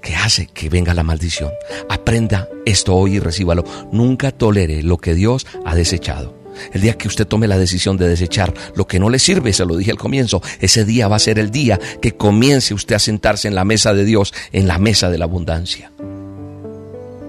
que 0.00 0.14
hace 0.14 0.46
que 0.46 0.68
venga 0.68 0.94
la 0.94 1.02
maldición. 1.02 1.50
Aprenda 1.88 2.48
esto 2.66 2.94
hoy 2.94 3.16
y 3.16 3.18
recíbalo. 3.20 3.64
Nunca 3.92 4.30
tolere 4.30 4.82
lo 4.82 4.98
que 4.98 5.14
Dios 5.14 5.46
ha 5.64 5.74
desechado. 5.74 6.38
El 6.72 6.80
día 6.80 6.98
que 6.98 7.08
usted 7.08 7.26
tome 7.26 7.48
la 7.48 7.58
decisión 7.58 7.96
de 7.96 8.08
desechar 8.08 8.52
lo 8.74 8.86
que 8.86 8.98
no 8.98 9.08
le 9.08 9.18
sirve, 9.18 9.52
se 9.52 9.64
lo 9.64 9.76
dije 9.76 9.90
al 9.90 9.98
comienzo, 9.98 10.42
ese 10.60 10.84
día 10.84 11.08
va 11.08 11.16
a 11.16 11.20
ser 11.20 11.38
el 11.38 11.50
día 11.50 11.78
que 12.00 12.16
comience 12.16 12.74
usted 12.74 12.96
a 12.96 12.98
sentarse 12.98 13.48
en 13.48 13.54
la 13.54 13.64
mesa 13.64 13.94
de 13.94 14.04
Dios, 14.04 14.34
en 14.52 14.66
la 14.66 14.78
mesa 14.78 15.10
de 15.10 15.18
la 15.18 15.24
abundancia. 15.24 15.92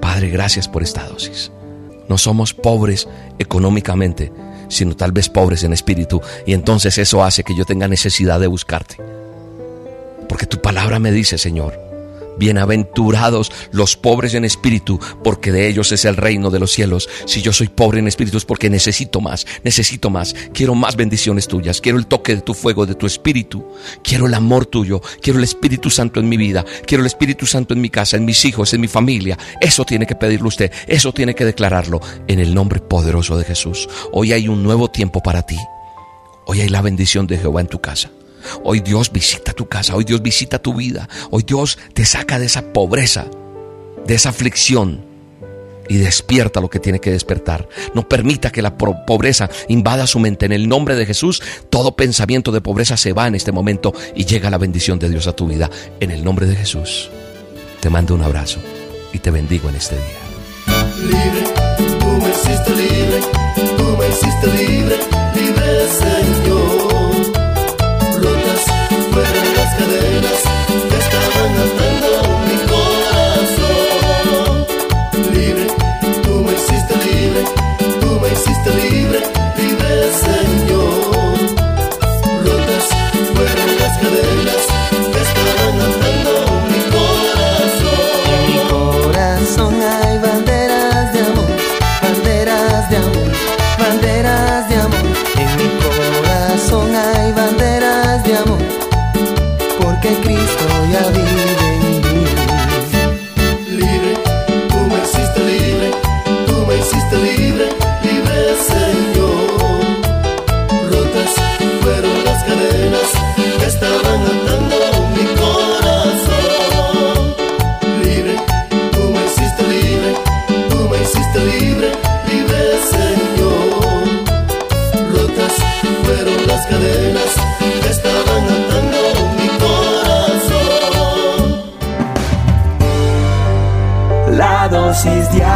Padre, 0.01 0.29
gracias 0.29 0.67
por 0.67 0.83
esta 0.83 1.07
dosis. 1.07 1.51
No 2.09 2.17
somos 2.17 2.53
pobres 2.53 3.07
económicamente, 3.39 4.31
sino 4.67 4.95
tal 4.95 5.11
vez 5.11 5.29
pobres 5.29 5.63
en 5.63 5.73
espíritu. 5.73 6.21
Y 6.45 6.53
entonces 6.53 6.97
eso 6.97 7.23
hace 7.23 7.43
que 7.43 7.55
yo 7.55 7.65
tenga 7.65 7.87
necesidad 7.87 8.39
de 8.39 8.47
buscarte. 8.47 8.97
Porque 10.27 10.45
tu 10.45 10.61
palabra 10.61 10.99
me 10.99 11.11
dice, 11.11 11.37
Señor, 11.37 11.90
Bienaventurados 12.41 13.51
los 13.71 13.95
pobres 13.95 14.33
en 14.33 14.45
espíritu, 14.45 14.99
porque 15.23 15.51
de 15.51 15.67
ellos 15.67 15.91
es 15.91 16.05
el 16.05 16.17
reino 16.17 16.49
de 16.49 16.57
los 16.57 16.71
cielos. 16.71 17.07
Si 17.27 17.43
yo 17.43 17.53
soy 17.53 17.67
pobre 17.67 17.99
en 17.99 18.07
espíritu 18.07 18.37
es 18.37 18.45
porque 18.45 18.67
necesito 18.67 19.21
más, 19.21 19.45
necesito 19.63 20.09
más. 20.09 20.33
Quiero 20.51 20.73
más 20.73 20.95
bendiciones 20.95 21.47
tuyas, 21.47 21.81
quiero 21.81 21.99
el 21.99 22.07
toque 22.07 22.33
de 22.33 22.41
tu 22.41 22.55
fuego, 22.55 22.87
de 22.87 22.95
tu 22.95 23.05
espíritu. 23.05 23.63
Quiero 24.03 24.25
el 24.25 24.33
amor 24.33 24.65
tuyo, 24.65 25.03
quiero 25.21 25.37
el 25.37 25.43
Espíritu 25.43 25.91
Santo 25.91 26.19
en 26.19 26.29
mi 26.29 26.35
vida, 26.35 26.65
quiero 26.87 27.03
el 27.03 27.07
Espíritu 27.07 27.45
Santo 27.45 27.75
en 27.75 27.81
mi 27.81 27.91
casa, 27.91 28.17
en 28.17 28.25
mis 28.25 28.43
hijos, 28.43 28.73
en 28.73 28.81
mi 28.81 28.87
familia. 28.87 29.37
Eso 29.61 29.85
tiene 29.85 30.07
que 30.07 30.15
pedirlo 30.15 30.47
usted, 30.47 30.71
eso 30.87 31.13
tiene 31.13 31.35
que 31.35 31.45
declararlo 31.45 31.99
en 32.27 32.39
el 32.39 32.55
nombre 32.55 32.79
poderoso 32.79 33.37
de 33.37 33.45
Jesús. 33.45 33.87
Hoy 34.11 34.33
hay 34.33 34.47
un 34.47 34.63
nuevo 34.63 34.89
tiempo 34.89 35.21
para 35.21 35.43
ti. 35.43 35.57
Hoy 36.47 36.61
hay 36.61 36.69
la 36.69 36.81
bendición 36.81 37.27
de 37.27 37.37
Jehová 37.37 37.61
en 37.61 37.67
tu 37.67 37.79
casa. 37.79 38.09
Hoy 38.63 38.79
Dios 38.79 39.11
visita 39.11 39.53
tu 39.53 39.67
casa, 39.67 39.95
hoy 39.95 40.03
Dios 40.03 40.21
visita 40.21 40.59
tu 40.59 40.73
vida, 40.73 41.07
hoy 41.29 41.43
Dios 41.43 41.77
te 41.93 42.05
saca 42.05 42.39
de 42.39 42.45
esa 42.45 42.73
pobreza, 42.73 43.27
de 44.05 44.15
esa 44.15 44.29
aflicción 44.29 45.11
y 45.91 45.97
despierta 45.97 46.61
lo 46.61 46.69
que 46.69 46.79
tiene 46.79 46.99
que 46.99 47.11
despertar. 47.11 47.67
No 47.93 48.07
permita 48.07 48.49
que 48.49 48.61
la 48.61 48.77
pobreza 48.77 49.49
invada 49.67 50.07
su 50.07 50.19
mente. 50.19 50.45
En 50.45 50.53
el 50.53 50.69
nombre 50.69 50.95
de 50.95 51.05
Jesús, 51.05 51.43
todo 51.69 51.97
pensamiento 51.97 52.53
de 52.53 52.61
pobreza 52.61 52.95
se 52.95 53.11
va 53.11 53.27
en 53.27 53.35
este 53.35 53.51
momento 53.51 53.93
y 54.15 54.23
llega 54.23 54.49
la 54.49 54.57
bendición 54.57 54.99
de 54.99 55.09
Dios 55.09 55.27
a 55.27 55.33
tu 55.33 55.47
vida. 55.47 55.69
En 55.99 56.11
el 56.11 56.23
nombre 56.23 56.45
de 56.45 56.55
Jesús, 56.55 57.09
te 57.81 57.89
mando 57.89 58.15
un 58.15 58.21
abrazo 58.21 58.59
y 59.11 59.19
te 59.19 59.31
bendigo 59.31 59.67
en 59.67 59.75
este 59.75 59.95
día. 59.95 60.31
Libre, 61.01 61.43
tú 61.99 62.07
me 62.07 62.29
hiciste 62.29 62.69
libre, 62.69 63.19
tú 63.77 63.97
me 63.97 64.07
hiciste 64.07 64.47
libre, 64.47 64.95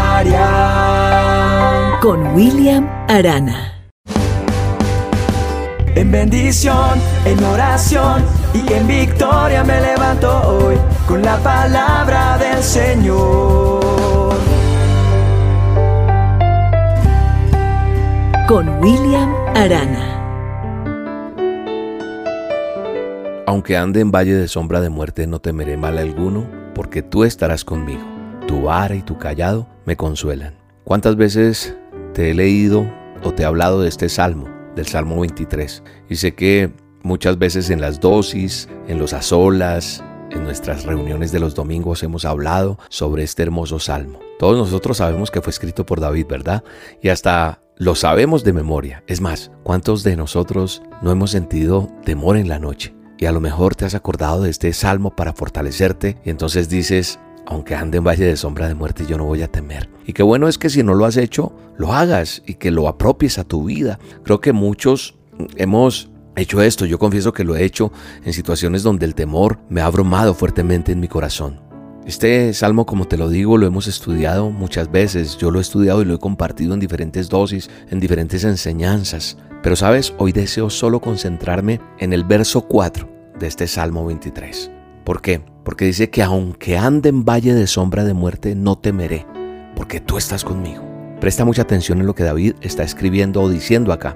diaria 0.06 2.00
Con 2.02 2.36
William 2.36 2.88
Arana. 3.08 3.72
En 5.96 6.12
bendición, 6.12 7.00
en 7.26 7.44
oración 7.44 8.24
y 8.54 8.74
en 8.74 8.86
victoria 8.88 9.64
me 9.64 9.80
levanto 9.80 10.30
hoy 10.50 10.76
con 11.08 11.22
la 11.22 11.38
palabra 11.38 12.38
del 12.38 12.62
Señor. 12.62 14.36
Con 18.48 18.68
William 18.80 19.34
Arana. 19.56 20.12
Aunque 23.48 23.78
ande 23.78 24.02
en 24.02 24.12
valle 24.12 24.34
de 24.36 24.50
sombra 24.50 24.82
de 24.82 24.90
muerte, 24.90 25.28
no 25.28 25.40
temeré 25.40 25.78
mal 25.78 25.98
alguno, 25.98 26.46
porque 26.76 27.02
tú 27.02 27.24
estarás 27.24 27.64
conmigo. 27.64 28.04
Tu 28.48 28.64
vara 28.64 28.96
y 28.96 29.02
tu 29.02 29.18
callado 29.18 29.75
me 29.86 29.96
consuelan. 29.96 30.56
¿Cuántas 30.84 31.16
veces 31.16 31.76
te 32.14 32.32
he 32.32 32.34
leído 32.34 32.92
o 33.24 33.34
te 33.34 33.44
he 33.44 33.46
hablado 33.46 33.82
de 33.82 33.90
este 33.90 34.10
salmo, 34.10 34.48
del 34.76 34.88
Salmo 34.88 35.20
23? 35.20 35.84
Y 36.10 36.16
sé 36.18 36.36
que 36.36 36.72
muchas 37.04 37.38
veces 37.38 37.70
en 37.70 37.82
las 37.82 38.00
dosis, 38.00 38.68
en 38.88 39.00
los 39.00 39.14
asolas, 39.14 40.04
en 40.32 40.44
nuestras 40.44 40.86
reuniones 40.86 41.32
de 41.32 41.40
los 41.40 41.56
domingos 41.56 42.04
hemos 42.04 42.26
hablado 42.26 42.78
sobre 42.90 43.24
este 43.24 43.44
hermoso 43.44 43.80
salmo. 43.80 44.20
Todos 44.40 44.58
nosotros 44.58 44.98
sabemos 44.98 45.32
que 45.32 45.42
fue 45.42 45.52
escrito 45.52 45.86
por 45.86 46.00
David, 46.00 46.28
¿verdad? 46.28 46.64
Y 47.02 47.10
hasta 47.10 47.62
lo 47.78 47.96
sabemos 47.96 48.44
de 48.44 48.54
memoria. 48.54 49.04
Es 49.08 49.22
más, 49.22 49.52
¿cuántos 49.64 50.04
de 50.04 50.16
nosotros 50.16 50.82
no 51.02 51.12
hemos 51.12 51.32
sentido 51.32 51.90
temor 52.04 52.38
en 52.38 52.50
la 52.50 52.60
noche? 52.60 52.94
Y 53.18 53.26
a 53.26 53.32
lo 53.32 53.40
mejor 53.40 53.76
te 53.76 53.86
has 53.86 53.96
acordado 53.96 54.42
de 54.42 54.50
este 54.50 54.74
salmo 54.74 55.16
para 55.16 55.34
fortalecerte 55.34 56.18
y 56.26 56.30
entonces 56.30 56.68
dices, 56.68 57.20
aunque 57.46 57.76
ande 57.76 57.98
en 57.98 58.04
valle 58.04 58.26
de 58.26 58.38
sombra 58.38 58.68
de 58.68 58.76
muerte, 58.76 59.06
yo 59.08 59.18
no 59.18 59.26
voy 59.26 59.42
a 59.42 59.52
temer. 59.52 59.90
Y 60.06 60.14
qué 60.14 60.24
bueno 60.24 60.48
es 60.48 60.58
que 60.58 60.70
si 60.70 60.84
no 60.84 60.94
lo 60.94 61.06
has 61.06 61.18
hecho, 61.18 61.54
lo 61.78 61.94
hagas 61.94 62.42
y 62.46 62.56
que 62.56 62.72
lo 62.72 62.88
apropies 62.88 63.38
a 63.38 63.44
tu 63.44 63.66
vida. 63.66 64.00
Creo 64.24 64.42
que 64.42 64.54
muchos 64.54 65.16
hemos 65.56 66.10
hecho 66.36 66.62
esto, 66.62 66.86
yo 66.86 67.00
confieso 67.00 67.34
que 67.34 67.44
lo 67.44 67.56
he 67.56 67.64
hecho 67.64 67.92
en 68.24 68.34
situaciones 68.34 68.84
donde 68.84 69.06
el 69.06 69.16
temor 69.16 69.60
me 69.70 69.82
ha 69.82 69.86
abrumado 69.86 70.34
fuertemente 70.34 70.92
en 70.92 71.00
mi 71.00 71.08
corazón. 71.08 71.62
Este 72.06 72.54
salmo, 72.54 72.86
como 72.86 73.08
te 73.08 73.18
lo 73.18 73.30
digo, 73.30 73.58
lo 73.58 73.66
hemos 73.66 73.88
estudiado 73.88 74.52
muchas 74.52 74.92
veces. 74.92 75.38
Yo 75.38 75.50
lo 75.50 75.58
he 75.58 75.64
estudiado 75.64 76.04
y 76.04 76.06
lo 76.06 76.14
he 76.14 76.20
compartido 76.20 76.76
en 76.76 76.80
diferentes 76.80 77.30
dosis, 77.30 77.68
en 77.90 78.00
diferentes 78.00 78.44
enseñanzas. 78.44 79.38
Pero 79.64 79.76
sabes, 79.76 80.14
hoy 80.20 80.32
deseo 80.32 80.70
solo 80.70 81.02
concentrarme 81.02 81.82
en 81.98 82.14
el 82.14 82.24
verso 82.24 82.62
4 82.62 83.10
de 83.40 83.48
este 83.48 83.66
Salmo 83.68 84.06
23. 84.06 84.75
¿Por 85.06 85.22
qué? 85.22 85.42
Porque 85.64 85.86
dice 85.86 86.10
que 86.10 86.24
aunque 86.24 86.78
ande 86.78 87.10
en 87.10 87.24
valle 87.24 87.54
de 87.54 87.68
sombra 87.68 88.04
de 88.04 88.16
muerte, 88.16 88.56
no 88.56 88.78
temeré, 88.78 89.26
porque 89.76 90.02
tú 90.02 90.18
estás 90.18 90.44
conmigo. 90.44 90.84
Presta 91.22 91.46
mucha 91.46 91.62
atención 91.62 92.00
en 92.00 92.08
lo 92.08 92.16
que 92.16 92.24
David 92.24 92.56
está 92.62 92.84
escribiendo 92.84 93.42
o 93.42 93.50
diciendo 93.50 93.94
acá. 93.94 94.16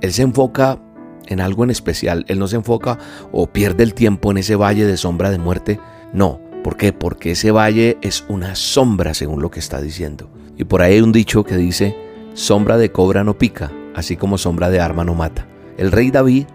Él 0.00 0.12
se 0.12 0.22
enfoca 0.22 0.80
en 1.26 1.40
algo 1.40 1.62
en 1.62 1.70
especial. 1.70 2.24
Él 2.28 2.40
no 2.40 2.48
se 2.48 2.56
enfoca 2.56 2.98
o 3.30 3.46
pierde 3.46 3.84
el 3.84 3.94
tiempo 3.94 4.32
en 4.32 4.38
ese 4.38 4.56
valle 4.56 4.86
de 4.86 4.96
sombra 4.96 5.30
de 5.30 5.38
muerte. 5.38 5.78
No. 6.12 6.40
¿Por 6.64 6.76
qué? 6.76 6.92
Porque 6.92 7.32
ese 7.32 7.50
valle 7.50 7.98
es 8.02 8.24
una 8.28 8.56
sombra 8.56 9.14
según 9.14 9.40
lo 9.40 9.50
que 9.50 9.60
está 9.60 9.80
diciendo. 9.80 10.30
Y 10.56 10.64
por 10.64 10.82
ahí 10.82 10.94
hay 10.94 11.00
un 11.00 11.12
dicho 11.12 11.44
que 11.44 11.56
dice, 11.56 11.96
sombra 12.34 12.76
de 12.76 12.90
cobra 12.90 13.22
no 13.22 13.38
pica, 13.38 13.70
así 13.94 14.16
como 14.16 14.38
sombra 14.38 14.70
de 14.70 14.80
arma 14.80 15.04
no 15.04 15.14
mata. 15.14 15.46
El 15.76 15.92
rey 15.92 16.10
David 16.10 16.46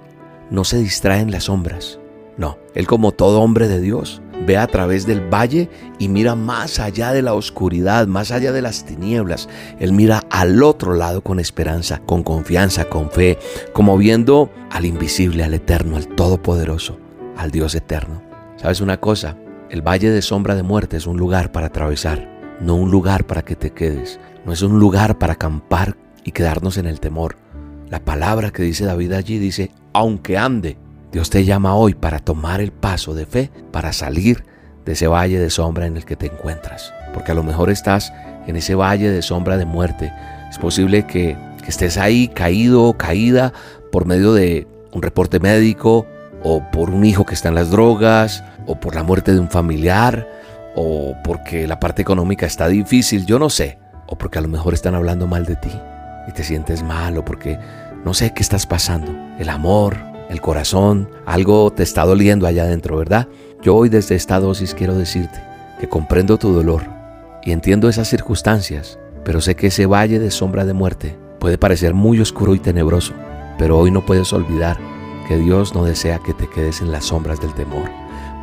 no 0.50 0.64
se 0.64 0.80
distrae 0.80 1.22
en 1.22 1.32
las 1.32 1.46
sombras. 1.46 1.99
No, 2.40 2.58
él 2.74 2.88
como 2.88 3.12
todo 3.12 3.42
hombre 3.42 3.68
de 3.68 3.82
Dios 3.82 4.22
ve 4.48 4.56
a 4.56 4.66
través 4.68 5.06
del 5.06 5.20
valle 5.20 5.70
y 6.00 6.08
mira 6.08 6.36
más 6.36 6.80
allá 6.80 7.12
de 7.12 7.22
la 7.22 7.34
oscuridad, 7.34 8.08
más 8.08 8.32
allá 8.32 8.54
de 8.54 8.62
las 8.62 8.86
tinieblas. 8.86 9.50
Él 9.78 9.92
mira 9.92 10.24
al 10.30 10.64
otro 10.64 10.94
lado 10.94 11.22
con 11.22 11.42
esperanza, 11.42 12.00
con 12.06 12.24
confianza, 12.24 12.86
con 12.86 13.12
fe, 13.12 13.38
como 13.74 13.98
viendo 13.98 14.50
al 14.72 14.86
invisible, 14.86 15.44
al 15.44 15.54
eterno, 15.54 15.98
al 15.98 16.08
todopoderoso, 16.08 16.98
al 17.36 17.52
Dios 17.52 17.76
eterno. 17.76 18.24
¿Sabes 18.56 18.80
una 18.80 19.02
cosa? 19.02 19.36
El 19.70 19.82
valle 19.82 20.10
de 20.10 20.22
sombra 20.22 20.56
de 20.56 20.64
muerte 20.64 20.96
es 20.96 21.08
un 21.08 21.18
lugar 21.18 21.52
para 21.52 21.68
atravesar, 21.68 22.58
no 22.62 22.76
un 22.76 22.90
lugar 22.90 23.28
para 23.28 23.42
que 23.42 23.58
te 23.58 23.72
quedes, 23.72 24.18
no 24.46 24.54
es 24.54 24.62
un 24.62 24.80
lugar 24.80 25.20
para 25.20 25.34
acampar 25.34 25.98
y 26.24 26.32
quedarnos 26.32 26.78
en 26.78 26.86
el 26.86 27.02
temor. 27.02 27.36
La 27.90 28.00
palabra 28.00 28.52
que 28.52 28.64
dice 28.64 28.86
David 28.86 29.12
allí 29.12 29.40
dice, 29.40 29.72
aunque 29.92 30.38
ande, 30.38 30.78
Dios 31.12 31.32
te 31.32 31.44
llama 31.44 31.76
hoy 31.76 31.96
para 31.96 32.20
tomar 32.20 32.62
el 32.62 32.72
paso 32.72 33.16
de 33.16 33.26
fe, 33.26 33.50
para 33.72 33.94
salir 33.94 34.44
de 34.86 34.94
ese 34.94 35.08
valle 35.08 35.40
de 35.40 35.50
sombra 35.50 35.88
en 35.88 35.98
el 35.98 36.06
que 36.06 36.16
te 36.16 36.28
encuentras. 36.28 36.94
Porque 37.14 37.32
a 37.32 37.36
lo 37.36 37.42
mejor 37.44 37.72
estás 37.72 38.14
en 38.46 38.56
ese 38.56 38.76
valle 38.76 39.10
de 39.10 39.22
sombra 39.24 39.58
de 39.58 39.66
muerte. 39.66 40.14
Es 40.50 40.60
posible 40.60 41.06
que, 41.06 41.38
estés 41.68 42.00
ahí 42.00 42.30
caído 42.30 42.84
o 42.86 42.98
caída 42.98 43.54
por 43.92 44.08
medio 44.08 44.34
de 44.34 44.66
un 44.92 45.04
reporte 45.04 45.40
médico 45.40 46.08
o 46.42 46.64
por 46.72 46.90
un 46.90 47.06
hijo 47.06 47.28
que 47.28 47.36
está 47.36 47.50
en 47.50 47.54
las 47.54 47.70
drogas 47.70 48.44
o 48.66 48.80
por 48.80 48.96
la 48.96 49.04
muerte 49.04 49.34
de 49.34 49.40
un 49.40 49.52
familiar 49.52 50.28
o 50.76 51.14
porque 51.24 51.68
la 51.68 51.80
parte 51.80 52.02
económica 52.02 52.48
está 52.48 52.68
difícil, 52.68 53.28
yo 53.28 53.38
no 53.38 53.52
sé. 53.52 53.78
O 54.08 54.18
porque 54.18 54.40
a 54.40 54.42
lo 54.42 54.48
mejor 54.48 54.74
están 54.74 54.96
hablando 54.96 55.28
mal 55.28 55.46
de 55.46 55.58
ti 55.58 55.72
y 56.28 56.32
te 56.32 56.44
sientes 56.44 56.82
mal 56.82 57.20
o 57.20 57.24
porque 57.24 57.60
no 58.04 58.16
sé 58.16 58.34
qué 58.34 58.42
estás 58.42 58.66
pasando. 58.66 59.16
El 59.38 59.50
amor, 59.50 60.09
el 60.30 60.42
corazón, 60.42 61.10
algo 61.26 61.72
te 61.72 61.84
está 61.84 62.06
doliendo 62.06 62.48
allá 62.48 62.64
adentro, 62.64 62.98
¿verdad? 62.98 63.28
Yo 63.62 63.76
hoy 63.76 63.90
desde 63.90 64.16
esta 64.16 64.40
dosis 64.40 64.76
quiero 64.76 64.96
decirte 64.96 65.42
que 65.80 65.90
comprendo 65.90 66.38
tu 66.38 66.54
dolor 66.54 66.84
y 67.44 67.52
entiendo 67.52 67.90
esas 67.90 68.08
circunstancias, 68.08 69.00
pero 69.26 69.42
sé 69.42 69.56
que 69.56 69.68
ese 69.68 69.88
valle 69.88 70.20
de 70.20 70.32
sombra 70.32 70.66
de 70.66 70.74
muerte 70.74 71.18
puede 71.40 71.58
parecer 71.58 71.94
muy 71.94 72.20
oscuro 72.20 72.54
y 72.54 72.60
tenebroso, 72.60 73.14
pero 73.58 73.78
hoy 73.78 73.90
no 73.92 74.06
puedes 74.06 74.32
olvidar 74.32 74.78
que 75.28 75.38
Dios 75.38 75.74
no 75.74 75.84
desea 75.84 76.20
que 76.20 76.34
te 76.34 76.48
quedes 76.48 76.82
en 76.82 76.92
las 76.92 77.06
sombras 77.06 77.42
del 77.42 77.54
temor, 77.54 77.90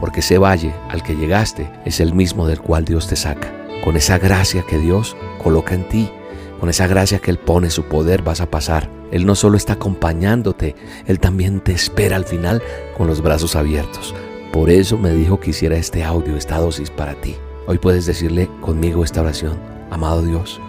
porque 0.01 0.21
ese 0.21 0.39
valle 0.39 0.75
al 0.91 1.03
que 1.03 1.17
llegaste 1.17 1.71
es 1.85 2.01
el 2.01 2.15
mismo 2.15 2.47
del 2.47 2.61
cual 2.61 2.85
Dios 2.85 3.07
te 3.07 3.17
saca. 3.17 3.53
Con 3.85 3.97
esa 3.97 4.19
gracia 4.19 4.63
que 4.63 4.79
Dios 4.79 5.17
coloca 5.43 5.75
en 5.75 5.89
ti, 5.89 6.11
con 6.59 6.69
esa 6.69 6.87
gracia 6.87 7.21
que 7.21 7.31
Él 7.31 7.39
pone 7.39 7.71
su 7.71 7.85
poder 7.85 8.23
vas 8.23 8.41
a 8.41 8.51
pasar. 8.51 8.96
Él 9.13 9.27
no 9.27 9.35
solo 9.35 9.57
está 9.57 9.75
acompañándote, 9.75 10.75
Él 11.07 11.21
también 11.21 11.61
te 11.61 11.73
espera 11.73 12.17
al 12.17 12.25
final 12.25 12.63
con 12.97 13.07
los 13.07 13.23
brazos 13.23 13.57
abiertos. 13.57 14.15
Por 14.53 14.71
eso 14.71 14.99
me 14.99 15.11
dijo 15.11 15.39
que 15.39 15.51
hiciera 15.51 15.77
este 15.77 16.03
audio, 16.03 16.37
esta 16.37 16.59
dosis 16.59 16.91
para 16.91 17.15
ti. 17.15 17.37
Hoy 17.67 17.79
puedes 17.79 18.07
decirle 18.07 18.49
conmigo 18.61 19.05
esta 19.05 19.21
oración. 19.21 19.59
amado 19.91 20.23
Dios, 20.23 20.61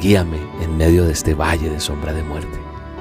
guíame 0.00 0.38
en 0.62 0.76
medio 0.76 1.04
de 1.04 1.12
este 1.12 1.34
valle 1.34 1.68
de 1.70 1.80
sombra 1.80 2.12
de 2.12 2.22
muerte. 2.22 2.58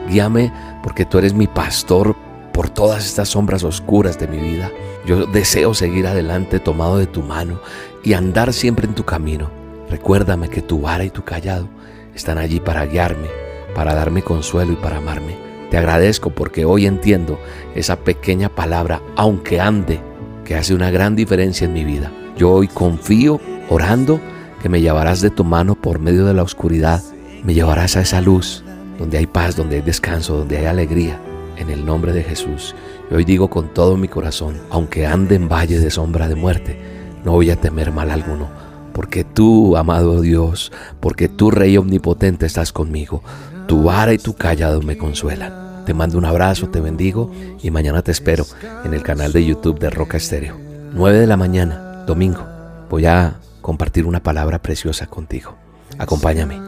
Guíame 0.09 0.51
porque 0.83 1.05
tú 1.05 1.17
eres 1.17 1.33
mi 1.33 1.47
pastor 1.47 2.15
por 2.53 2.69
todas 2.69 3.05
estas 3.05 3.29
sombras 3.29 3.63
oscuras 3.63 4.19
de 4.19 4.27
mi 4.27 4.37
vida. 4.37 4.71
Yo 5.05 5.25
deseo 5.25 5.73
seguir 5.73 6.07
adelante 6.07 6.59
tomado 6.59 6.97
de 6.97 7.07
tu 7.07 7.21
mano 7.21 7.59
y 8.03 8.13
andar 8.13 8.53
siempre 8.53 8.87
en 8.87 8.95
tu 8.95 9.03
camino. 9.03 9.49
Recuérdame 9.89 10.49
que 10.49 10.61
tu 10.61 10.81
vara 10.81 11.03
y 11.03 11.09
tu 11.09 11.23
callado 11.23 11.67
están 12.15 12.37
allí 12.37 12.59
para 12.59 12.85
guiarme, 12.85 13.27
para 13.75 13.93
darme 13.93 14.21
consuelo 14.21 14.73
y 14.73 14.75
para 14.75 14.97
amarme. 14.97 15.37
Te 15.69 15.77
agradezco 15.77 16.31
porque 16.31 16.65
hoy 16.65 16.85
entiendo 16.85 17.39
esa 17.75 17.97
pequeña 17.97 18.49
palabra, 18.49 19.01
aunque 19.15 19.61
ande, 19.61 20.01
que 20.43 20.55
hace 20.55 20.73
una 20.73 20.91
gran 20.91 21.15
diferencia 21.15 21.65
en 21.65 21.73
mi 21.73 21.85
vida. 21.85 22.11
Yo 22.37 22.51
hoy 22.51 22.67
confío, 22.67 23.39
orando, 23.69 24.19
que 24.61 24.69
me 24.69 24.81
llevarás 24.81 25.21
de 25.21 25.29
tu 25.29 25.43
mano 25.43 25.75
por 25.75 25.99
medio 25.99 26.25
de 26.25 26.33
la 26.33 26.43
oscuridad, 26.43 27.01
me 27.43 27.53
llevarás 27.53 27.95
a 27.95 28.01
esa 28.01 28.21
luz, 28.21 28.63
donde 28.99 29.17
hay 29.17 29.25
paz, 29.25 29.55
donde 29.55 29.77
hay 29.77 29.81
descanso, 29.81 30.37
donde 30.37 30.57
hay 30.57 30.65
alegría, 30.65 31.19
en 31.57 31.69
el 31.69 31.85
nombre 31.85 32.13
de 32.13 32.23
Jesús. 32.23 32.75
Y 33.09 33.13
hoy 33.13 33.23
digo 33.23 33.49
con 33.49 33.73
todo 33.73 33.97
mi 33.97 34.07
corazón, 34.07 34.59
aunque 34.69 35.07
ande 35.07 35.35
en 35.35 35.47
valle 35.47 35.79
de 35.79 35.89
sombra 35.89 36.27
de 36.27 36.35
muerte, 36.35 36.77
no 37.23 37.31
voy 37.31 37.49
a 37.49 37.55
temer 37.55 37.91
mal 37.91 38.11
alguno, 38.11 38.49
porque 38.93 39.23
tú, 39.23 39.77
amado 39.77 40.21
Dios, 40.21 40.71
porque 40.99 41.29
tú, 41.29 41.49
Rey 41.49 41.77
Omnipotente, 41.77 42.45
estás 42.45 42.71
conmigo. 42.71 43.23
Tu 43.71 43.81
vara 43.81 44.11
y 44.11 44.17
tu 44.17 44.33
callado 44.33 44.81
me 44.81 44.97
consuelan. 44.97 45.85
Te 45.85 45.93
mando 45.93 46.17
un 46.17 46.25
abrazo, 46.25 46.67
te 46.67 46.81
bendigo 46.81 47.31
y 47.63 47.71
mañana 47.71 48.01
te 48.01 48.11
espero 48.11 48.45
en 48.83 48.93
el 48.93 49.01
canal 49.01 49.31
de 49.31 49.45
YouTube 49.45 49.79
de 49.79 49.89
Roca 49.89 50.17
Estéreo. 50.17 50.57
9 50.91 51.19
de 51.19 51.25
la 51.25 51.37
mañana, 51.37 52.03
domingo. 52.05 52.45
Voy 52.89 53.05
a 53.05 53.39
compartir 53.61 54.05
una 54.05 54.21
palabra 54.21 54.61
preciosa 54.61 55.07
contigo. 55.07 55.55
Acompáñame. 55.97 56.59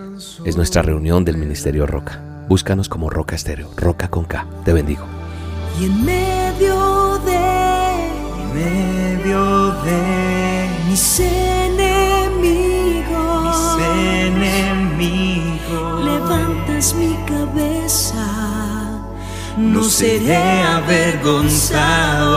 Es 0.45 0.55
nuestra 0.55 0.81
reunión 0.81 1.25
del 1.25 1.35
Ministerio 1.35 1.85
Roca. 1.85 2.21
Búscanos 2.47 2.87
como 2.87 3.09
Roca 3.09 3.35
Estéreo, 3.35 3.69
Roca 3.75 4.07
con 4.07 4.23
K. 4.23 4.47
Te 4.63 4.71
bendigo. 4.71 5.03
Y 5.81 5.87
en 5.87 6.05
medio 6.05 7.19
de, 7.25 8.53
medio 8.53 9.71
de 9.83 10.69
mis 10.87 11.19
enemigos, 11.19 11.32
mi 16.91 17.15
cabeza, 17.25 18.27
no 19.57 19.84
seré 19.86 20.63
avergonzado, 20.63 22.27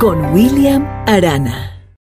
Con 0.00 0.32
William 0.32 0.86
Arana. 1.06 1.73